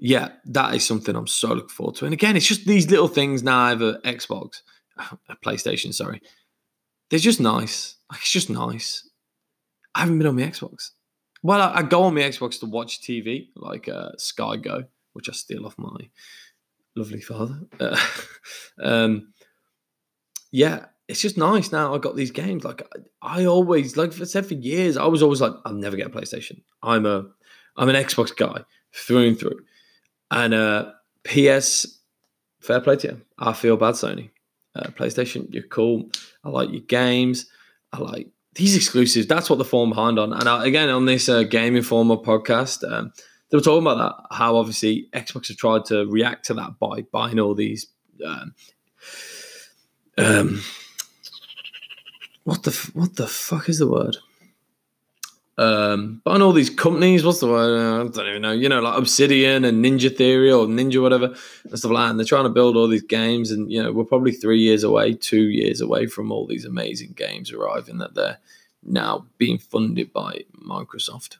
yeah, 0.01 0.31
that 0.47 0.75
is 0.75 0.85
something 0.85 1.15
I'm 1.15 1.27
so 1.27 1.49
looking 1.49 1.69
forward 1.69 1.97
to. 1.97 2.07
And 2.07 2.15
again, 2.15 2.35
it's 2.35 2.47
just 2.47 2.67
these 2.67 2.91
little 2.91 3.07
things 3.07 3.43
now. 3.43 3.59
I 3.59 3.69
have 3.69 3.83
a 3.83 4.01
Xbox, 4.03 4.63
a 4.99 5.37
PlayStation, 5.45 5.93
sorry. 5.93 6.23
They're 7.11 7.19
just 7.19 7.39
nice. 7.39 7.97
It's 8.15 8.33
just 8.33 8.49
nice. 8.49 9.09
I 9.95 10.01
haven't 10.01 10.19
been 10.19 10.27
on 10.27 10.37
my 10.37 10.43
Xbox. 10.43 10.91
Well, 11.43 11.61
I, 11.61 11.79
I 11.79 11.83
go 11.83 12.05
on 12.05 12.15
my 12.15 12.23
Xbox 12.23 12.59
to 12.61 12.67
watch 12.67 13.03
TV, 13.03 13.49
like 13.57 13.89
uh, 13.89 14.13
Sky 14.17 14.57
Go, 14.57 14.85
which 15.13 15.29
I 15.29 15.33
steal 15.33 15.67
off 15.67 15.75
my 15.77 16.09
lovely 16.97 17.21
father. 17.21 17.61
Uh, 17.81 17.97
um, 18.83 19.35
yeah, 20.51 20.87
it's 21.09 21.21
just 21.21 21.37
nice 21.37 21.73
now. 21.73 21.95
I 21.95 21.99
got 21.99 22.17
these 22.17 22.31
games. 22.31 22.65
Like 22.65 22.83
I, 23.23 23.43
I 23.43 23.45
always, 23.45 23.99
like 23.99 24.19
I 24.19 24.25
said 24.25 24.47
for 24.47 24.55
years, 24.55 24.97
I 24.97 25.07
was 25.07 25.23
always 25.23 25.43
like, 25.43 25.53
I'll 25.67 25.75
never 25.75 25.97
get 25.97 26.07
a 26.07 26.11
PlayStation. 26.11 26.63
I'm 26.83 27.05
a, 27.05 27.27
I'm 27.77 27.91
an 27.91 27.97
Xbox 27.97 28.35
guy 28.35 28.65
through 28.95 29.29
and 29.29 29.39
through. 29.39 29.61
And 30.31 30.55
uh, 30.55 30.93
PS, 31.25 31.99
fair 32.61 32.81
play 32.81 32.97
to 32.97 33.09
you. 33.09 33.21
I 33.39 33.53
feel 33.53 33.77
bad, 33.77 33.95
Sony. 33.95 34.31
Uh, 34.75 34.89
PlayStation, 34.91 35.53
you're 35.53 35.65
cool. 35.65 36.11
I 36.45 36.51
like 36.51 36.71
your 36.71 36.83
games. 36.83 37.47
I 37.93 37.99
like 37.99 38.29
these 38.55 38.77
exclusives. 38.77 39.27
That's 39.27 39.51
what 39.51 39.59
the 39.59 39.65
form 39.65 39.91
behind 39.91 40.19
on. 40.19 40.33
And 40.33 40.49
I, 40.49 40.67
again, 40.67 40.89
on 40.91 41.07
this 41.07 41.29
uh, 41.29 41.43
Game 41.43 41.77
Informer 41.77 42.17
podcast, 42.17 42.91
um, 42.91 43.13
they 43.51 43.57
were 43.57 43.63
talking 43.63 43.87
about 43.87 43.99
that. 43.99 44.37
How 44.37 44.57
obviously 44.57 45.09
Xbox 45.13 45.49
have 45.49 45.57
tried 45.57 45.85
to 45.87 46.07
react 46.07 46.47
to 46.47 46.55
that 46.55 46.79
by 46.79 47.03
buying 47.13 47.41
all 47.41 47.55
these. 47.55 47.89
Um, 48.25 48.55
um, 50.17 50.63
what 52.45 52.63
the 52.63 52.91
what 52.95 53.17
the 53.17 53.27
fuck 53.27 53.69
is 53.69 53.79
the 53.79 53.89
word? 53.89 54.17
Um, 55.61 56.23
on 56.25 56.41
all 56.41 56.55
these 56.55 56.71
companies, 56.71 57.23
what's 57.23 57.41
the 57.41 57.47
word? 57.47 57.79
Uh, 57.79 58.01
I 58.01 58.09
don't 58.09 58.29
even 58.29 58.41
know. 58.41 58.53
You 58.53 58.71
know, 58.71 58.81
like 58.81 58.97
Obsidian 58.97 59.67
and 59.67 59.85
Ninja 59.85 60.15
Theory 60.17 60.51
or 60.51 60.65
Ninja 60.65 61.03
whatever 61.03 61.35
and 61.65 61.79
stuff 61.79 61.91
like 61.91 62.07
that. 62.07 62.11
And 62.13 62.19
they're 62.19 62.25
trying 62.25 62.45
to 62.45 62.49
build 62.49 62.79
all 62.79 62.89
these 62.89 63.03
games, 63.03 63.51
and 63.51 63.71
you 63.71 63.83
know, 63.83 63.93
we're 63.93 64.05
probably 64.05 64.33
three 64.33 64.59
years 64.59 64.85
away, 64.85 65.13
two 65.13 65.51
years 65.51 65.83
away 65.83 66.07
from 66.07 66.33
all 66.33 66.47
these 66.47 66.65
amazing 66.65 67.13
games 67.13 67.53
arriving 67.53 67.99
that 67.99 68.15
they're 68.15 68.39
now 68.83 69.27
being 69.37 69.59
funded 69.59 70.15
by 70.15 70.45
Microsoft, 70.67 71.37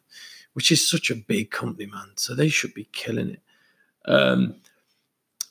which 0.53 0.71
is 0.71 0.87
such 0.87 1.11
a 1.11 1.15
big 1.15 1.51
company, 1.51 1.87
man. 1.87 2.11
So 2.17 2.35
they 2.35 2.51
should 2.51 2.75
be 2.75 2.91
killing 2.93 3.31
it, 3.31 3.41
um, 4.05 4.57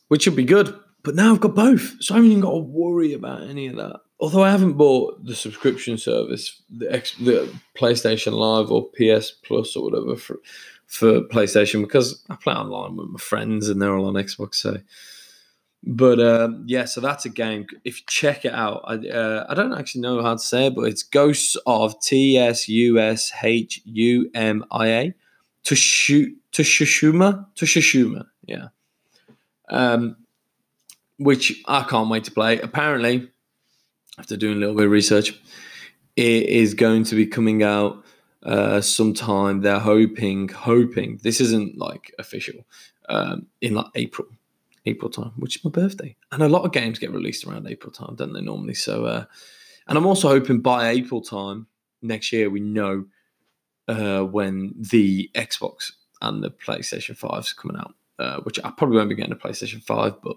which 0.10 0.22
should 0.22 0.36
be 0.36 0.46
good. 0.46 0.80
But 1.02 1.16
now 1.16 1.34
I've 1.34 1.42
got 1.42 1.56
both, 1.56 2.04
so 2.04 2.14
I 2.14 2.18
haven't 2.18 2.34
even 2.34 2.44
got 2.44 2.52
to 2.52 2.60
worry 2.60 3.14
about 3.14 3.42
any 3.42 3.66
of 3.66 3.78
that 3.78 4.02
although 4.20 4.44
I 4.44 4.52
haven't 4.52 4.74
bought 4.74 5.24
the 5.24 5.36
subscription 5.36 5.98
service, 5.98 6.62
the, 6.70 6.92
X, 6.92 7.16
the 7.16 7.54
PlayStation 7.78 8.34
Live 8.34 8.72
or 8.72 8.90
PS 8.92 9.32
Plus 9.32 9.76
or 9.76 9.86
whatever 9.86 10.16
for 10.16 10.40
for 10.86 11.22
PlayStation 11.22 11.82
because 11.82 12.24
I 12.32 12.36
play 12.36 12.54
online 12.56 12.98
with 12.98 13.10
my 13.10 13.20
friends 13.20 13.70
and 13.70 13.80
they're 13.80 13.96
all 13.96 14.08
on 14.08 14.16
Xbox. 14.16 14.56
So, 14.56 14.80
but 15.84 16.20
uh, 16.20 16.50
yeah, 16.66 16.86
so 16.86 17.00
that's 17.00 17.26
a 17.26 17.30
game. 17.30 17.68
If 17.84 18.00
you 18.00 18.06
check 18.08 18.44
it 18.44 18.54
out, 18.54 18.82
I 18.86 18.96
uh, 18.96 19.46
I 19.48 19.54
don't 19.54 19.78
actually 19.78 20.02
know 20.02 20.22
how 20.22 20.34
to 20.34 20.40
say 20.40 20.68
it, 20.68 20.76
but 20.76 20.86
it's 20.86 21.04
Ghosts 21.04 21.56
of 21.66 22.00
T 22.02 22.38
S 22.38 22.68
U 22.68 23.00
S 23.00 23.32
H 23.42 23.82
U 23.86 24.30
M 24.34 24.66
I 24.72 24.88
A 24.88 25.14
to 25.66 25.76
shoot 25.76 26.36
to 26.54 26.64
Shishuma 26.64 27.46
to 27.56 28.24
yeah. 28.48 28.68
Um, 29.70 30.16
which 31.18 31.62
I 31.68 31.84
can't 31.84 32.10
wait 32.10 32.24
to 32.24 32.32
play. 32.32 32.60
Apparently, 32.60 33.30
after 34.20 34.36
doing 34.36 34.58
a 34.58 34.60
little 34.60 34.76
bit 34.76 34.86
of 34.86 34.92
research, 34.92 35.32
it 36.16 36.44
is 36.44 36.74
going 36.74 37.06
to 37.06 37.16
be 37.16 37.26
coming 37.26 37.64
out 37.64 38.04
uh, 38.44 38.82
sometime. 38.82 39.62
They're 39.62 39.80
hoping, 39.80 40.50
hoping 40.50 41.20
this 41.24 41.40
isn't 41.40 41.78
like 41.78 42.14
official 42.20 42.66
um, 43.08 43.48
in 43.62 43.74
like 43.74 43.88
April, 43.96 44.28
April 44.86 45.10
time, 45.10 45.32
which 45.38 45.56
is 45.56 45.64
my 45.64 45.72
birthday. 45.72 46.16
And 46.32 46.44
a 46.44 46.50
lot 46.50 46.66
of 46.66 46.74
games 46.74 47.00
get 47.00 47.12
released 47.12 47.46
around 47.46 47.68
April 47.68 47.92
time, 47.92 48.16
don't 48.16 48.34
they 48.34 48.42
normally? 48.42 48.74
So, 48.74 49.06
uh, 49.06 49.26
and 49.88 49.98
I'm 49.98 50.06
also 50.06 50.28
hoping 50.28 50.60
by 50.60 50.90
April 50.90 51.22
time 51.22 51.68
next 52.02 52.32
year 52.34 52.50
we 52.50 52.60
know 52.60 53.06
uh, 53.88 54.22
when 54.22 54.74
the 54.78 55.32
Xbox 55.34 55.94
and 56.22 56.44
the 56.44 56.52
PlayStation 56.52 57.16
5 57.16 57.40
is 57.40 57.54
coming 57.54 57.78
out, 57.78 57.96
uh, 58.20 58.42
which 58.42 58.60
I 58.64 58.72
probably 58.72 58.98
won't 58.98 59.10
be 59.10 59.16
getting 59.16 59.32
a 59.32 59.38
PlayStation 59.38 59.82
5, 59.82 60.22
but 60.22 60.36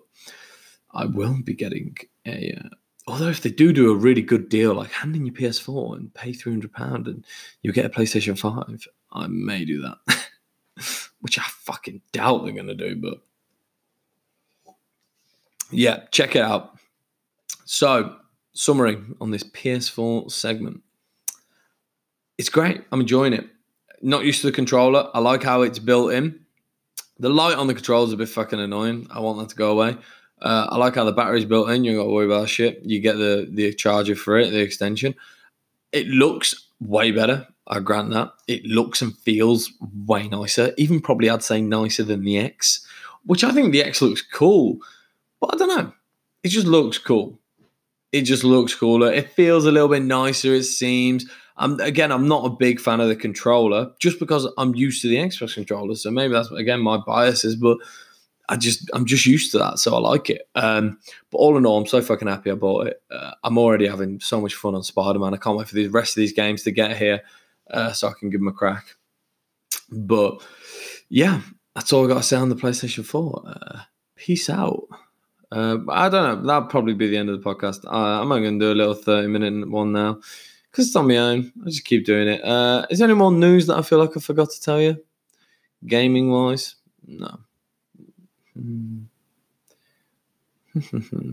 I 0.94 1.06
will 1.06 1.42
be 1.42 1.54
getting 1.54 1.96
a 2.26 2.58
uh, 2.64 2.68
although 3.06 3.28
if 3.28 3.42
they 3.42 3.50
do 3.50 3.72
do 3.72 3.92
a 3.92 3.96
really 3.96 4.22
good 4.22 4.48
deal, 4.48 4.74
like 4.74 4.90
hand 4.90 5.16
in 5.16 5.26
your 5.26 5.34
PS4 5.34 5.96
and 5.96 6.14
pay 6.14 6.32
three 6.32 6.52
hundred 6.52 6.72
pound 6.72 7.08
and 7.08 7.24
you 7.62 7.72
get 7.72 7.86
a 7.86 7.90
PlayStation 7.90 8.38
Five, 8.38 8.86
I 9.12 9.26
may 9.26 9.64
do 9.64 9.82
that, 9.82 10.28
which 11.20 11.38
I 11.38 11.42
fucking 11.42 12.02
doubt 12.12 12.44
they're 12.44 12.54
gonna 12.54 12.74
do. 12.74 12.96
But 12.96 13.18
yeah, 15.70 16.04
check 16.10 16.36
it 16.36 16.42
out. 16.42 16.78
So 17.64 18.16
summary 18.52 18.98
on 19.20 19.30
this 19.30 19.44
PS4 19.44 20.30
segment, 20.30 20.82
it's 22.38 22.50
great. 22.50 22.84
I'm 22.92 23.00
enjoying 23.00 23.32
it. 23.32 23.46
Not 24.02 24.24
used 24.24 24.40
to 24.40 24.48
the 24.48 24.52
controller. 24.52 25.08
I 25.14 25.20
like 25.20 25.42
how 25.42 25.62
it's 25.62 25.78
built 25.78 26.12
in. 26.12 26.40
The 27.18 27.30
light 27.30 27.56
on 27.56 27.68
the 27.68 27.74
controller 27.74 28.06
is 28.06 28.12
a 28.12 28.16
bit 28.16 28.28
fucking 28.28 28.58
annoying. 28.58 29.06
I 29.10 29.20
want 29.20 29.38
that 29.38 29.48
to 29.50 29.54
go 29.54 29.70
away. 29.70 29.96
Uh, 30.42 30.66
I 30.70 30.76
like 30.76 30.96
how 30.96 31.04
the 31.04 31.12
battery's 31.12 31.44
built 31.44 31.70
in. 31.70 31.84
You 31.84 31.92
don't 31.92 32.00
got 32.00 32.08
to 32.08 32.14
worry 32.14 32.26
about 32.26 32.48
shit. 32.48 32.80
You 32.84 33.00
get 33.00 33.16
the 33.16 33.48
the 33.50 33.72
charger 33.72 34.16
for 34.16 34.38
it, 34.38 34.50
the 34.50 34.60
extension. 34.60 35.14
It 35.92 36.08
looks 36.08 36.68
way 36.80 37.12
better. 37.12 37.46
I 37.68 37.78
grant 37.78 38.10
that. 38.10 38.32
It 38.48 38.64
looks 38.64 39.02
and 39.02 39.16
feels 39.18 39.72
way 40.06 40.28
nicer. 40.28 40.72
Even 40.76 41.00
probably 41.00 41.30
I'd 41.30 41.44
say 41.44 41.60
nicer 41.60 42.02
than 42.02 42.24
the 42.24 42.38
X, 42.38 42.84
which 43.24 43.44
I 43.44 43.52
think 43.52 43.72
the 43.72 43.84
X 43.84 44.02
looks 44.02 44.20
cool. 44.20 44.78
But 45.40 45.54
I 45.54 45.58
don't 45.58 45.76
know. 45.76 45.92
It 46.42 46.48
just 46.48 46.66
looks 46.66 46.98
cool. 46.98 47.38
It 48.10 48.22
just 48.22 48.42
looks 48.42 48.74
cooler. 48.74 49.12
It 49.12 49.30
feels 49.30 49.64
a 49.64 49.72
little 49.72 49.88
bit 49.88 50.02
nicer. 50.02 50.54
It 50.54 50.64
seems. 50.64 51.24
I'm 51.56 51.78
again. 51.80 52.10
I'm 52.10 52.26
not 52.26 52.46
a 52.46 52.50
big 52.50 52.80
fan 52.80 53.00
of 53.00 53.08
the 53.08 53.16
controller, 53.16 53.92
just 54.00 54.18
because 54.18 54.46
I'm 54.58 54.74
used 54.74 55.02
to 55.02 55.08
the 55.08 55.16
Xbox 55.16 55.54
controller. 55.54 55.94
So 55.94 56.10
maybe 56.10 56.32
that's 56.32 56.50
again 56.50 56.80
my 56.80 56.96
biases. 56.96 57.54
But 57.54 57.78
I 58.52 58.56
just 58.56 58.90
I'm 58.92 59.06
just 59.06 59.24
used 59.24 59.50
to 59.52 59.58
that, 59.58 59.78
so 59.78 59.94
I 59.94 59.98
like 59.98 60.28
it. 60.28 60.42
Um, 60.54 60.98
but 61.30 61.38
all 61.38 61.56
in 61.56 61.64
all, 61.64 61.78
I'm 61.78 61.86
so 61.86 62.02
fucking 62.02 62.28
happy 62.28 62.50
I 62.50 62.54
bought 62.54 62.88
it. 62.88 63.02
Uh, 63.10 63.30
I'm 63.42 63.56
already 63.56 63.86
having 63.86 64.20
so 64.20 64.42
much 64.42 64.56
fun 64.56 64.74
on 64.74 64.82
Spider 64.82 65.18
Man. 65.18 65.32
I 65.32 65.38
can't 65.38 65.56
wait 65.56 65.68
for 65.68 65.74
the 65.74 65.88
rest 65.88 66.10
of 66.10 66.16
these 66.20 66.34
games 66.34 66.62
to 66.64 66.70
get 66.70 66.94
here, 66.98 67.22
uh, 67.70 67.92
so 67.92 68.08
I 68.08 68.12
can 68.12 68.28
give 68.28 68.40
them 68.40 68.48
a 68.48 68.52
crack. 68.52 68.94
But 69.90 70.42
yeah, 71.08 71.40
that's 71.74 71.94
all 71.94 72.04
I 72.04 72.08
got 72.08 72.18
to 72.18 72.22
say 72.22 72.36
on 72.36 72.50
the 72.50 72.54
PlayStation 72.54 73.06
4. 73.06 73.42
Uh, 73.46 73.80
peace 74.16 74.50
out. 74.50 74.86
Uh, 75.50 75.78
I 75.88 76.10
don't 76.10 76.42
know. 76.42 76.46
That'll 76.46 76.68
probably 76.68 76.92
be 76.92 77.08
the 77.08 77.16
end 77.16 77.30
of 77.30 77.42
the 77.42 77.54
podcast. 77.54 77.80
I'm 77.90 78.30
only 78.30 78.42
going 78.42 78.60
to 78.60 78.66
do 78.66 78.72
a 78.72 78.74
little 78.74 78.94
30 78.94 79.28
minute 79.28 79.70
one 79.70 79.92
now 79.92 80.20
because 80.70 80.88
it's 80.88 80.96
on 80.96 81.08
my 81.08 81.16
own. 81.16 81.52
I 81.62 81.70
just 81.70 81.86
keep 81.86 82.04
doing 82.04 82.28
it. 82.28 82.44
Uh, 82.44 82.84
is 82.90 82.98
there 82.98 83.08
any 83.08 83.16
more 83.16 83.32
news 83.32 83.66
that 83.68 83.78
I 83.78 83.82
feel 83.82 83.98
like 83.98 84.14
I 84.14 84.20
forgot 84.20 84.50
to 84.50 84.60
tell 84.60 84.80
you? 84.80 85.02
Gaming 85.86 86.30
wise? 86.30 86.74
No. 87.06 87.38
Hmm. 88.58 89.02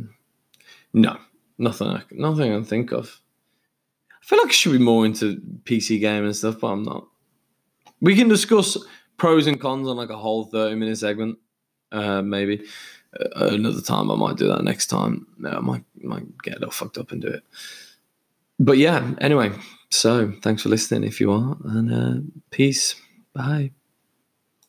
no, 0.94 1.18
nothing. 1.58 1.88
I, 1.88 2.02
nothing 2.12 2.52
I 2.52 2.56
can 2.56 2.66
think 2.66 2.92
of. 2.92 3.20
I 4.22 4.26
feel 4.26 4.40
like 4.40 4.50
I 4.50 4.52
should 4.52 4.74
be 4.74 4.80
more 4.80 5.06
into 5.06 5.42
PC 5.64 6.00
game 6.00 6.26
and 6.26 6.36
stuff, 6.36 6.60
but 6.60 6.68
I'm 6.68 6.84
not. 6.84 7.08
We 8.02 8.16
can 8.16 8.28
discuss 8.28 8.78
pros 9.18 9.48
and 9.48 9.60
cons 9.60 9.88
on 9.88 9.98
like 9.98 10.10
a 10.10 10.18
whole 10.18 10.46
thirty 10.46 10.76
minute 10.76 10.98
segment, 10.98 11.38
uh, 11.92 12.22
maybe. 12.22 12.66
Uh, 13.20 13.48
another 13.48 13.82
time 13.82 14.12
I 14.12 14.16
might 14.16 14.38
do 14.38 14.48
that 14.48 14.64
next 14.64 14.88
time. 14.88 15.28
No, 15.38 15.50
I 15.50 15.60
might 15.60 15.84
might 16.02 16.26
get 16.44 16.56
a 16.56 16.60
little 16.60 16.72
fucked 16.72 16.98
up 16.98 17.12
and 17.12 17.22
do 17.22 17.28
it. 17.28 17.44
But 18.60 18.78
yeah, 18.78 19.14
anyway. 19.20 19.52
So 19.92 20.34
thanks 20.44 20.62
for 20.62 20.70
listening 20.70 21.04
if 21.04 21.20
you 21.20 21.32
are, 21.32 21.58
and 21.64 21.94
uh, 21.94 22.22
peace. 22.52 22.96
Bye. 23.34 23.72